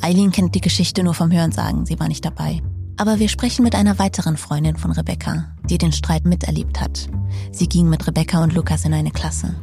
[0.00, 2.62] Eileen kennt die Geschichte nur vom Hörensagen, sie war nicht dabei.
[2.96, 7.08] Aber wir sprechen mit einer weiteren Freundin von Rebecca, die den Streit miterlebt hat.
[7.50, 9.54] Sie ging mit Rebecca und Lukas in eine Klasse.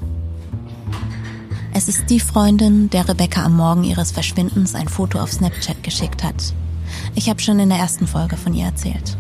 [1.74, 6.24] Es ist die Freundin, der Rebecca am Morgen ihres Verschwindens ein Foto auf Snapchat geschickt
[6.24, 6.54] hat.
[7.16, 9.18] Ich habe schon in der ersten Folge von ihr erzählt.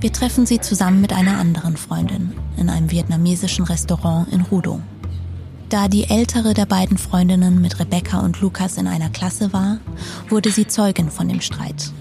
[0.00, 4.80] Wir treffen sie zusammen mit einer anderen Freundin in einem vietnamesischen Restaurant in Rudo.
[5.70, 9.78] Da die ältere der beiden Freundinnen mit Rebecca und Lukas in einer Klasse war,
[10.28, 11.92] wurde sie Zeugin von dem Streit.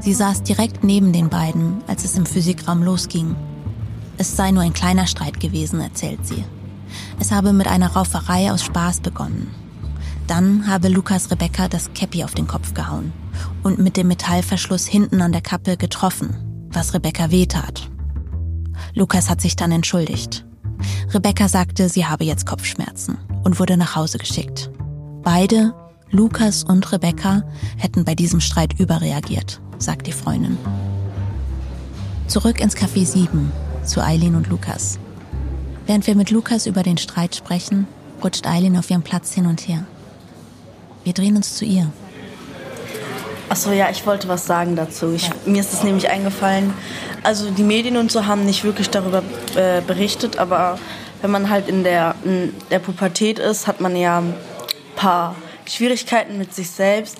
[0.00, 3.34] Sie saß direkt neben den beiden, als es im Physikraum losging.
[4.18, 6.44] Es sei nur ein kleiner Streit gewesen, erzählt sie.
[7.18, 9.48] Es habe mit einer Rauferei aus Spaß begonnen.
[10.26, 13.14] Dann habe Lukas Rebecca das Käppi auf den Kopf gehauen
[13.62, 17.90] und mit dem Metallverschluss hinten an der Kappe getroffen, was Rebecca wehtat.
[18.92, 20.44] Lukas hat sich dann entschuldigt.
[21.12, 24.70] Rebecca sagte, sie habe jetzt Kopfschmerzen und wurde nach Hause geschickt.
[25.22, 25.74] Beide,
[26.10, 27.42] Lukas und Rebecca,
[27.76, 30.58] hätten bei diesem Streit überreagiert, sagt die Freundin.
[32.26, 33.52] Zurück ins Café 7
[33.84, 34.98] zu Eileen und Lukas.
[35.86, 37.86] Während wir mit Lukas über den Streit sprechen,
[38.22, 39.84] rutscht Eileen auf ihrem Platz hin und her.
[41.04, 41.90] Wir drehen uns zu ihr.
[43.50, 45.12] Achso, ja, ich wollte was sagen dazu.
[45.12, 46.72] Ich, mir ist es nämlich eingefallen,
[47.24, 49.24] also die Medien und so haben nicht wirklich darüber
[49.56, 50.78] äh, berichtet, aber
[51.20, 54.34] wenn man halt in der, in der Pubertät ist, hat man ja ein
[54.94, 55.34] paar
[55.66, 57.18] Schwierigkeiten mit sich selbst.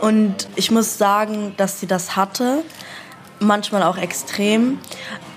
[0.00, 2.64] Und ich muss sagen, dass sie das hatte,
[3.40, 4.78] manchmal auch extrem.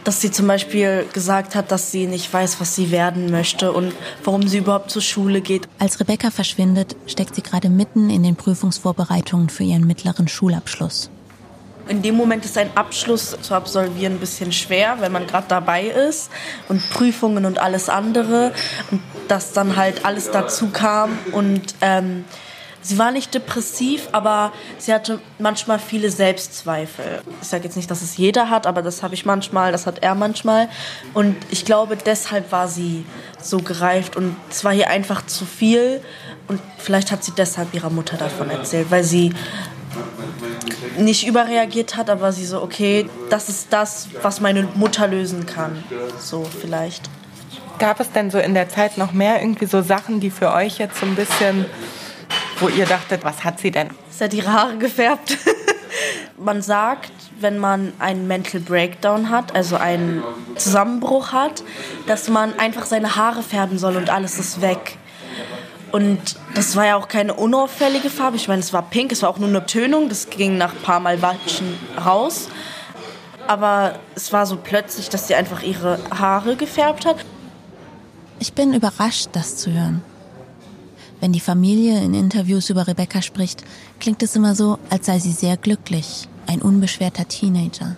[0.04, 3.94] Dass sie zum Beispiel gesagt hat, dass sie nicht weiß, was sie werden möchte und
[4.26, 5.68] warum sie überhaupt zur Schule geht.
[5.80, 11.10] Als Rebecca verschwindet, steckt sie gerade mitten in den Prüfungsvorbereitungen für ihren mittleren Schulabschluss.
[11.88, 15.84] In dem Moment ist ein Abschluss zu absolvieren ein bisschen schwer, wenn man gerade dabei
[15.84, 16.30] ist
[16.70, 18.54] und Prüfungen und alles andere
[18.92, 22.24] und dass dann halt alles dazu kam und ähm,
[22.84, 27.22] sie war nicht depressiv, aber sie hatte manchmal viele Selbstzweifel.
[27.42, 30.04] Ich sage jetzt nicht, dass es jeder hat, aber das habe ich manchmal, das hat
[30.04, 30.70] er manchmal
[31.14, 33.06] und ich glaube, deshalb war sie
[33.42, 36.02] so gereift und es war hier einfach zu viel
[36.48, 39.34] und vielleicht hat sie deshalb ihrer Mutter davon erzählt, weil sie
[40.98, 45.84] nicht überreagiert hat, aber sie so, okay, das ist das, was meine Mutter lösen kann.
[46.20, 47.10] So vielleicht.
[47.80, 50.78] Gab es denn so in der Zeit noch mehr irgendwie so Sachen, die für euch
[50.78, 51.66] jetzt so ein bisschen,
[52.60, 53.90] wo ihr dachtet, was hat sie denn?
[54.10, 55.38] Sie hat ihre Haare gefärbt.
[56.38, 60.24] man sagt, wenn man einen Mental Breakdown hat, also einen
[60.56, 61.64] Zusammenbruch hat,
[62.08, 64.98] dass man einfach seine Haare färben soll und alles ist weg.
[65.92, 68.36] Und das war ja auch keine unauffällige Farbe.
[68.36, 70.10] Ich meine, es war pink, es war auch nur eine Tönung.
[70.10, 72.50] Das ging nach ein paar Mal Watschen raus.
[73.48, 77.18] Aber es war so plötzlich, dass sie einfach ihre Haare gefärbt hat.
[78.40, 80.02] Ich bin überrascht, das zu hören.
[81.24, 83.64] Wenn die Familie in Interviews über Rebecca spricht,
[84.02, 87.96] klingt es immer so, als sei sie sehr glücklich, ein unbeschwerter Teenager.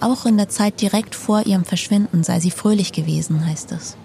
[0.00, 3.98] Auch in der Zeit direkt vor ihrem Verschwinden sei sie fröhlich gewesen, heißt es.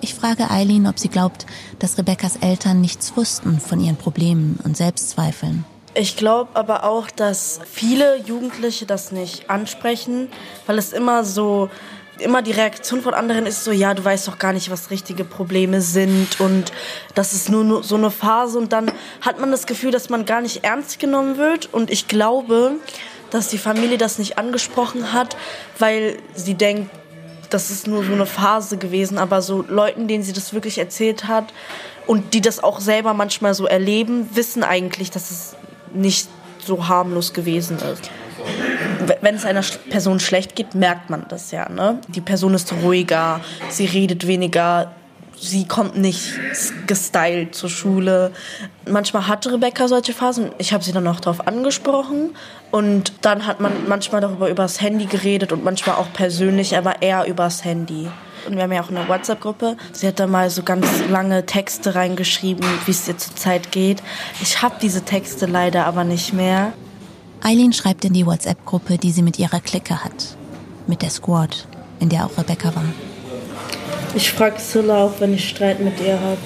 [0.00, 1.44] Ich frage Eileen, ob sie glaubt,
[1.78, 5.66] dass Rebeccas Eltern nichts wussten von ihren Problemen und Selbstzweifeln.
[5.92, 10.28] Ich glaube aber auch, dass viele Jugendliche das nicht ansprechen,
[10.64, 11.68] weil es immer so,
[12.20, 15.24] immer die Reaktion von anderen ist so, ja, du weißt doch gar nicht, was richtige
[15.24, 16.72] Probleme sind und
[17.14, 20.40] das ist nur so eine Phase und dann hat man das Gefühl, dass man gar
[20.40, 22.72] nicht ernst genommen wird und ich glaube,
[23.30, 25.36] dass die Familie das nicht angesprochen hat,
[25.78, 26.90] weil sie denkt,
[27.48, 31.26] das ist nur so eine Phase gewesen, aber so Leuten, denen sie das wirklich erzählt
[31.26, 31.52] hat
[32.06, 35.56] und die das auch selber manchmal so erleben, wissen eigentlich, dass es
[35.92, 36.28] nicht
[36.58, 38.10] so harmlos gewesen ist.
[39.20, 41.68] Wenn es einer Person schlecht geht, merkt man das ja.
[41.68, 41.98] Ne?
[42.08, 44.92] Die Person ist ruhiger, sie redet weniger,
[45.40, 46.38] sie kommt nicht
[46.86, 48.32] gestylt zur Schule.
[48.88, 50.50] Manchmal hatte Rebecca solche Phasen.
[50.58, 52.36] Ich habe sie dann auch darauf angesprochen.
[52.70, 57.26] Und dann hat man manchmal darüber übers Handy geredet und manchmal auch persönlich, aber eher
[57.26, 58.08] übers Handy.
[58.46, 59.76] Und wir haben ja auch eine WhatsApp-Gruppe.
[59.92, 64.02] Sie hat da mal so ganz lange Texte reingeschrieben, wie es ihr zurzeit geht.
[64.40, 66.72] Ich habe diese Texte leider aber nicht mehr.
[67.42, 70.36] Eileen schreibt in die WhatsApp-Gruppe, die sie mit ihrer Clique hat.
[70.86, 71.66] Mit der Squad,
[71.98, 72.84] in der auch Rebecca war.
[74.14, 76.38] Ich frage Silla auch, wenn ich Streit mit ihr habe.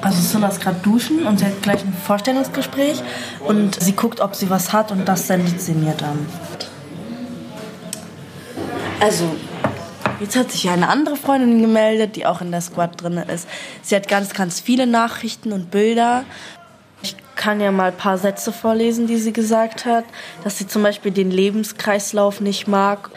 [0.00, 3.02] Also Silla ist gerade duschen und sie hat gleich ein Vorstellungsgespräch
[3.46, 6.26] und sie guckt, ob sie was hat und das sendet sie mir dann.
[9.00, 9.24] Also,
[10.20, 13.48] jetzt hat sich eine andere Freundin gemeldet, die auch in der Squad drin ist.
[13.82, 16.24] Sie hat ganz, ganz viele Nachrichten und Bilder.
[17.38, 20.04] Ich kann ja mal ein paar Sätze vorlesen, die sie gesagt hat.
[20.42, 23.10] Dass sie zum Beispiel den Lebenskreislauf nicht mag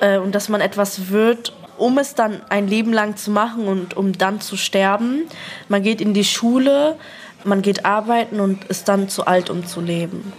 [0.00, 3.96] äh, und dass man etwas wird, um es dann ein Leben lang zu machen und
[3.96, 5.28] um dann zu sterben.
[5.68, 6.98] Man geht in die Schule,
[7.44, 10.32] man geht arbeiten und ist dann zu alt, um zu leben.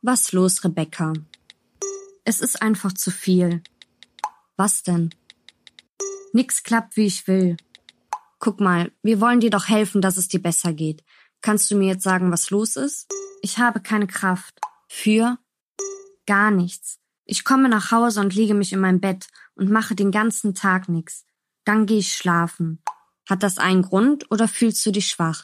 [0.00, 1.12] Was los, Rebecca?
[2.24, 3.62] Es ist einfach zu viel.
[4.56, 5.10] Was denn?
[6.32, 7.58] Nix klappt, wie ich will.
[8.46, 11.02] Guck mal, wir wollen dir doch helfen, dass es dir besser geht.
[11.42, 13.12] Kannst du mir jetzt sagen, was los ist?
[13.42, 14.60] Ich habe keine Kraft.
[14.86, 15.38] Für?
[16.28, 17.00] Gar nichts.
[17.24, 20.88] Ich komme nach Hause und lege mich in mein Bett und mache den ganzen Tag
[20.88, 21.24] nichts.
[21.64, 22.84] Dann gehe ich schlafen.
[23.28, 25.42] Hat das einen Grund oder fühlst du dich schwach?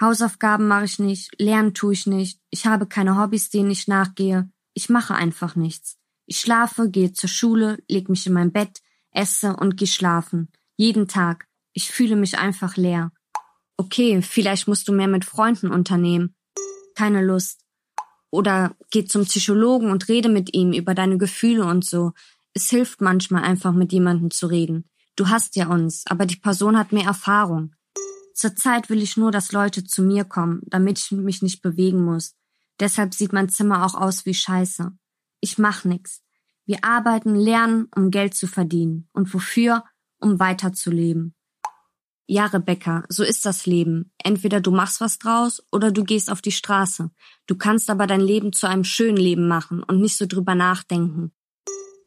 [0.00, 4.50] Hausaufgaben mache ich nicht, lernen tue ich nicht, ich habe keine Hobbys, denen ich nachgehe.
[4.74, 5.96] Ich mache einfach nichts.
[6.26, 10.50] Ich schlafe, gehe zur Schule, leg mich in mein Bett, esse und gehe schlafen.
[10.76, 11.46] Jeden Tag.
[11.72, 13.12] Ich fühle mich einfach leer.
[13.76, 16.34] Okay, vielleicht musst du mehr mit Freunden unternehmen.
[16.94, 17.60] Keine Lust.
[18.30, 22.12] Oder geh zum Psychologen und rede mit ihm über deine Gefühle und so.
[22.54, 24.88] Es hilft manchmal einfach mit jemandem zu reden.
[25.16, 27.74] Du hast ja uns, aber die Person hat mehr Erfahrung.
[28.34, 32.34] Zurzeit will ich nur, dass Leute zu mir kommen, damit ich mich nicht bewegen muss.
[32.80, 34.92] Deshalb sieht mein Zimmer auch aus wie Scheiße.
[35.40, 36.22] Ich mach nix.
[36.64, 39.08] Wir arbeiten, lernen, um Geld zu verdienen.
[39.12, 39.84] Und wofür?
[40.18, 41.34] Um weiterzuleben.
[42.26, 44.12] Ja, Rebecca, so ist das Leben.
[44.22, 47.10] Entweder du machst was draus oder du gehst auf die Straße.
[47.46, 51.32] Du kannst aber dein Leben zu einem schönen Leben machen und nicht so drüber nachdenken.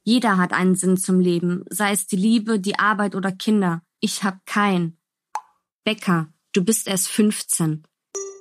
[0.04, 3.82] Jeder hat einen Sinn zum Leben, sei es die Liebe, die Arbeit oder Kinder.
[4.00, 4.98] Ich hab keinen.
[5.84, 7.84] Becker, du bist erst 15.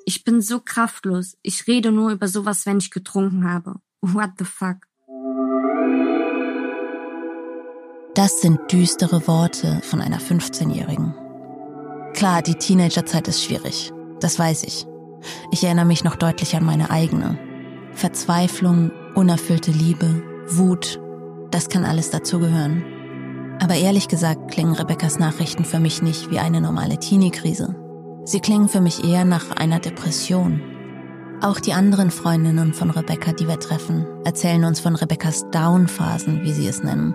[0.07, 1.37] Ich bin so kraftlos.
[1.43, 3.81] Ich rede nur über sowas, wenn ich getrunken habe.
[4.03, 4.87] What the fuck?
[8.15, 11.24] Das sind düstere Worte von einer 15-Jährigen.
[12.15, 13.93] Klar, die Teenagerzeit ist schwierig.
[14.21, 14.87] Das weiß ich.
[15.51, 17.39] Ich erinnere mich noch deutlich an meine eigene.
[17.93, 21.01] Verzweiflung, unerfüllte Liebe, Wut,
[21.51, 22.85] das kann alles dazugehören.
[23.61, 27.77] Aber ehrlich gesagt klingen Rebekkas Nachrichten für mich nicht wie eine normale Teenie-Krise.
[28.25, 30.61] Sie klingen für mich eher nach einer Depression.
[31.41, 36.53] Auch die anderen Freundinnen von Rebecca, die wir treffen, erzählen uns von Rebecca's Down-Phasen, wie
[36.53, 37.15] sie es nennen.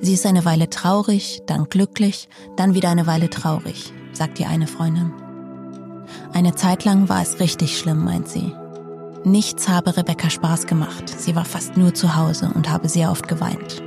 [0.00, 4.66] Sie ist eine Weile traurig, dann glücklich, dann wieder eine Weile traurig, sagt die eine
[4.66, 5.12] Freundin.
[6.32, 8.54] Eine Zeit lang war es richtig schlimm, meint sie.
[9.24, 11.08] Nichts habe Rebecca Spaß gemacht.
[11.08, 13.82] Sie war fast nur zu Hause und habe sehr oft geweint.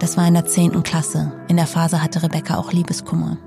[0.00, 1.32] Das war in der zehnten Klasse.
[1.48, 3.38] In der Phase hatte Rebecca auch Liebeskummer.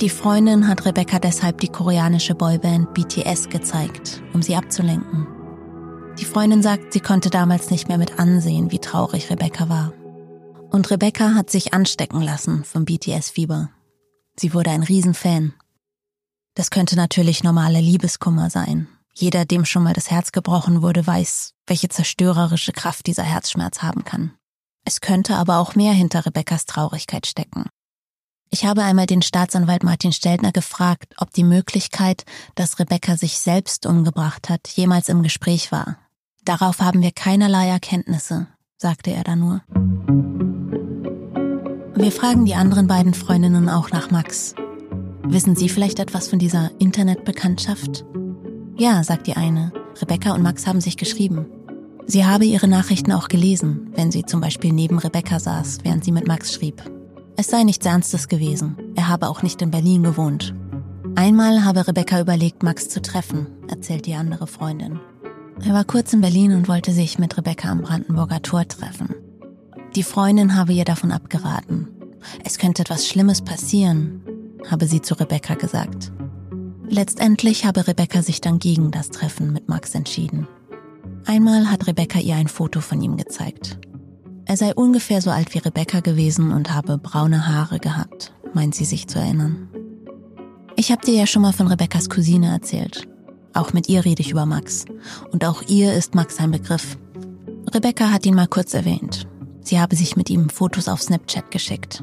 [0.00, 5.26] Die Freundin hat Rebecca deshalb die koreanische Boyband BTS gezeigt, um sie abzulenken.
[6.18, 9.92] Die Freundin sagt, sie konnte damals nicht mehr mit ansehen, wie traurig Rebecca war.
[10.70, 13.70] Und Rebecca hat sich anstecken lassen vom BTS-Fieber.
[14.40, 15.52] Sie wurde ein Riesenfan.
[16.54, 18.88] Das könnte natürlich normale Liebeskummer sein.
[19.12, 24.02] Jeder, dem schon mal das Herz gebrochen wurde, weiß, welche zerstörerische Kraft dieser Herzschmerz haben
[24.02, 24.32] kann.
[24.86, 27.66] Es könnte aber auch mehr hinter Rebeccas Traurigkeit stecken.
[28.48, 32.24] Ich habe einmal den Staatsanwalt Martin Steltner gefragt, ob die Möglichkeit,
[32.54, 35.98] dass Rebecca sich selbst umgebracht hat, jemals im Gespräch war.
[36.46, 38.46] Darauf haben wir keinerlei Erkenntnisse,
[38.78, 39.60] sagte er da nur.
[42.00, 44.54] Wir fragen die anderen beiden Freundinnen auch nach Max.
[45.22, 48.06] Wissen Sie vielleicht etwas von dieser Internetbekanntschaft?
[48.78, 49.70] Ja, sagt die eine.
[50.00, 51.44] Rebecca und Max haben sich geschrieben.
[52.06, 56.12] Sie habe ihre Nachrichten auch gelesen, wenn sie zum Beispiel neben Rebecca saß, während sie
[56.12, 56.82] mit Max schrieb.
[57.36, 58.78] Es sei nichts Ernstes gewesen.
[58.94, 60.54] Er habe auch nicht in Berlin gewohnt.
[61.16, 65.00] Einmal habe Rebecca überlegt, Max zu treffen, erzählt die andere Freundin.
[65.62, 69.14] Er war kurz in Berlin und wollte sich mit Rebecca am Brandenburger Tor treffen.
[69.96, 71.88] Die Freundin habe ihr davon abgeraten.
[72.44, 74.22] Es könnte etwas Schlimmes passieren,
[74.70, 76.12] habe sie zu Rebecca gesagt.
[76.88, 80.46] Letztendlich habe Rebecca sich dann gegen das Treffen mit Max entschieden.
[81.26, 83.78] Einmal hat Rebecca ihr ein Foto von ihm gezeigt.
[84.44, 88.84] Er sei ungefähr so alt wie Rebecca gewesen und habe braune Haare gehabt, meint sie
[88.84, 89.68] sich zu erinnern.
[90.76, 93.08] Ich habe dir ja schon mal von Rebeccas Cousine erzählt.
[93.54, 94.84] Auch mit ihr rede ich über Max.
[95.32, 96.96] Und auch ihr ist Max ein Begriff.
[97.74, 99.26] Rebecca hat ihn mal kurz erwähnt.
[99.62, 102.02] Sie habe sich mit ihm Fotos auf Snapchat geschickt.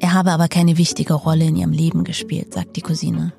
[0.00, 3.32] Er habe aber keine wichtige Rolle in ihrem Leben gespielt, sagt die Cousine.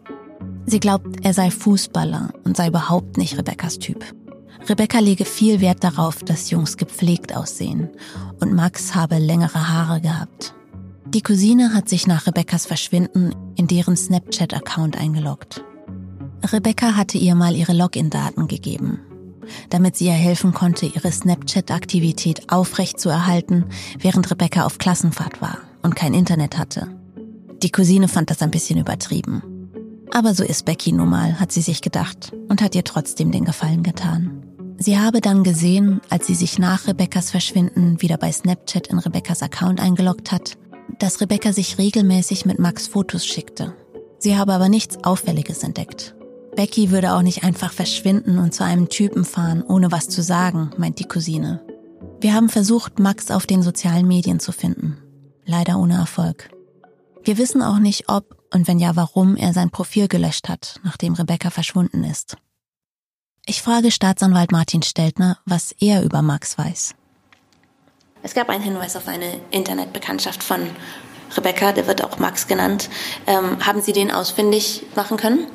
[0.66, 4.04] Sie glaubt, er sei Fußballer und sei überhaupt nicht Rebeccas Typ.
[4.68, 7.90] Rebecca lege viel Wert darauf, dass Jungs gepflegt aussehen
[8.40, 10.54] und Max habe längere Haare gehabt.
[11.06, 15.64] Die Cousine hat sich nach Rebeccas Verschwinden in deren Snapchat-Account eingeloggt.
[16.44, 19.00] Rebecca hatte ihr mal ihre Login-Daten gegeben,
[19.70, 23.66] damit sie ihr helfen konnte, ihre Snapchat-Aktivität aufrecht zu erhalten,
[24.00, 26.88] während Rebecca auf Klassenfahrt war und kein Internet hatte.
[27.62, 29.44] Die Cousine fand das ein bisschen übertrieben.
[30.12, 33.46] Aber so ist Becky nun mal, hat sie sich gedacht und hat ihr trotzdem den
[33.46, 34.44] Gefallen getan.
[34.78, 39.44] Sie habe dann gesehen, als sie sich nach Rebeccas Verschwinden wieder bei Snapchat in Rebeccas
[39.44, 40.58] Account eingeloggt hat,
[41.00, 43.76] dass Rebecca sich regelmäßig mit Max Fotos schickte.
[44.20, 46.16] Sie habe aber nichts Auffälliges entdeckt.
[46.60, 50.72] Becky würde auch nicht einfach verschwinden und zu einem Typen fahren, ohne was zu sagen,
[50.76, 51.62] meint die Cousine.
[52.20, 54.98] Wir haben versucht, Max auf den sozialen Medien zu finden.
[55.46, 56.50] Leider ohne Erfolg.
[57.24, 61.14] Wir wissen auch nicht, ob und wenn ja, warum er sein Profil gelöscht hat, nachdem
[61.14, 62.36] Rebecca verschwunden ist.
[63.46, 66.94] Ich frage Staatsanwalt Martin Steltner, was er über Max weiß.
[68.22, 70.60] Es gab einen Hinweis auf eine Internetbekanntschaft von
[71.38, 72.90] Rebecca, der wird auch Max genannt.
[73.28, 75.48] Ähm, haben Sie den ausfindig machen können?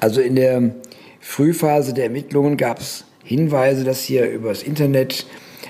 [0.00, 0.74] Also in der
[1.20, 5.26] Frühphase der Ermittlungen gab es Hinweise, dass hier übers Internet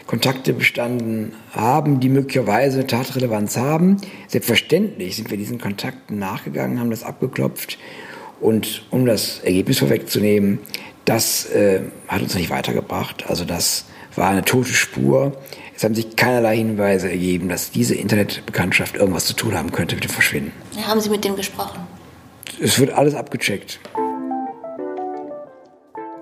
[0.07, 3.99] Kontakte bestanden haben, die möglicherweise eine Tatrelevanz haben.
[4.26, 7.79] Selbstverständlich sind wir diesen Kontakten nachgegangen, haben das abgeklopft.
[8.41, 10.61] Und um das Ergebnis vorwegzunehmen,
[11.05, 13.24] das äh, hat uns nicht weitergebracht.
[13.29, 15.33] Also das war eine tote Spur.
[15.76, 20.05] Es haben sich keinerlei Hinweise ergeben, dass diese Internetbekanntschaft irgendwas zu tun haben könnte mit
[20.05, 20.53] dem Verschwinden.
[20.87, 21.81] Haben Sie mit dem gesprochen?
[22.61, 23.79] Es wird alles abgecheckt.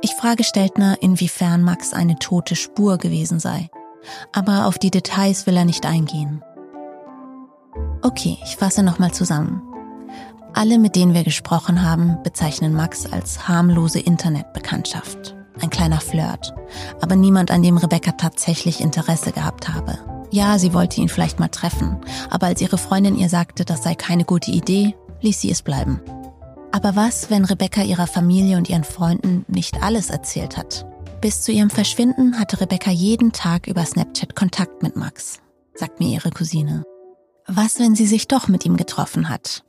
[0.07, 3.69] Ich frage Steltner, inwiefern Max eine tote Spur gewesen sei.
[4.33, 6.45] Aber auf die Details will er nicht eingehen.
[8.03, 9.61] Okay, ich fasse nochmal zusammen.
[10.55, 15.35] Alle, mit denen wir gesprochen haben, bezeichnen Max als harmlose Internetbekanntschaft.
[15.61, 16.55] Ein kleiner Flirt.
[17.01, 19.99] Aber niemand, an dem Rebecca tatsächlich Interesse gehabt habe.
[20.31, 21.97] Ja, sie wollte ihn vielleicht mal treffen,
[22.31, 26.01] aber als ihre Freundin ihr sagte, das sei keine gute Idee, ließ sie es bleiben.
[26.77, 30.85] Aber was, wenn Rebecca ihrer Familie und ihren Freunden nicht alles erzählt hat?
[31.23, 35.41] Bis zu ihrem Verschwinden hatte Rebecca jeden Tag über Snapchat Kontakt mit Max,
[35.75, 36.83] sagt mir ihre Cousine.
[37.47, 39.65] Was, wenn sie sich doch mit ihm getroffen hat,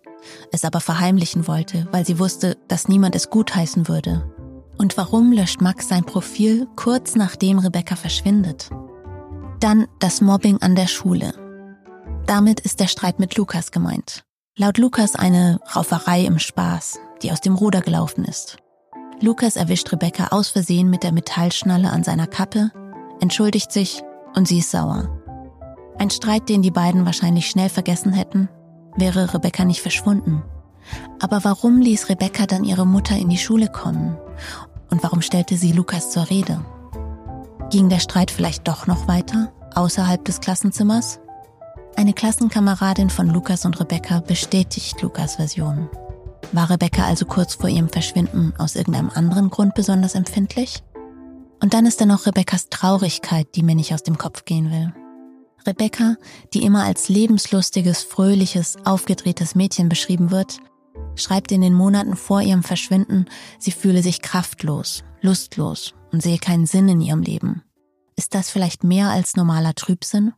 [0.51, 4.30] es aber verheimlichen wollte, weil sie wusste, dass niemand es gutheißen würde?
[4.78, 8.70] Und warum löscht Max sein Profil kurz nachdem Rebecca verschwindet?
[9.62, 11.34] Dann das Mobbing an der Schule.
[12.26, 14.26] Damit ist der Streit mit Lukas gemeint.
[14.60, 18.58] Laut Lukas eine Rauferei im Spaß, die aus dem Ruder gelaufen ist.
[19.22, 22.72] Lukas erwischt Rebecca aus Versehen mit der Metallschnalle an seiner Kappe,
[23.20, 24.01] entschuldigt sich
[24.36, 25.10] und sie ist sauer.
[25.99, 28.49] Ein Streit, den die beiden wahrscheinlich schnell vergessen hätten,
[28.95, 30.41] wäre Rebecca nicht verschwunden.
[31.20, 34.18] Aber warum ließ Rebecca dann ihre Mutter in die Schule kommen?
[34.89, 36.66] Und warum stellte sie Lukas zur Rede?
[37.70, 41.20] Ging der Streit vielleicht doch noch weiter, außerhalb des Klassenzimmers?
[41.98, 45.89] Eine Klassenkameradin von Lukas und Rebecca bestätigt Lukas Version.
[46.52, 50.84] War Rebecca also kurz vor ihrem Verschwinden aus irgendeinem anderen Grund besonders empfindlich?
[51.60, 54.93] Und dann ist da noch Rebeccas Traurigkeit, die mir nicht aus dem Kopf gehen will.
[55.66, 56.18] Rebecca,
[56.54, 60.60] die immer als lebenslustiges, fröhliches, aufgedrehtes Mädchen beschrieben wird,
[61.16, 63.26] schreibt in den Monaten vor ihrem Verschwinden,
[63.58, 67.64] sie fühle sich kraftlos, lustlos und sehe keinen Sinn in ihrem Leben.
[68.16, 70.34] Ist das vielleicht mehr als normaler Trübsinn?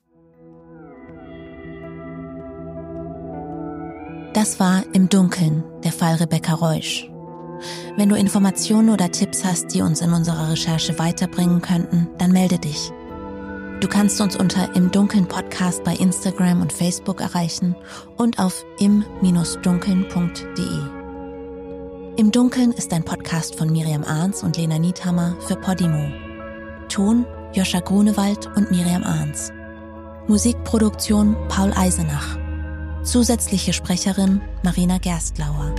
[4.39, 7.11] Das war Im Dunkeln, der Fall Rebecca Reusch.
[7.97, 12.57] Wenn du Informationen oder Tipps hast, die uns in unserer Recherche weiterbringen könnten, dann melde
[12.57, 12.89] dich.
[13.81, 17.75] Du kannst uns unter Im Dunkeln Podcast bei Instagram und Facebook erreichen
[18.15, 20.83] und auf im-dunkeln.de.
[22.15, 26.13] Im Dunkeln ist ein Podcast von Miriam Ahns und Lena Niethammer für Podimo.
[26.87, 29.51] Ton Joscha Grunewald und Miriam Ahns.
[30.27, 32.38] Musikproduktion Paul Eisenach.
[33.09, 35.73] Zusätzliche Sprecherin Marina Gerstlauer.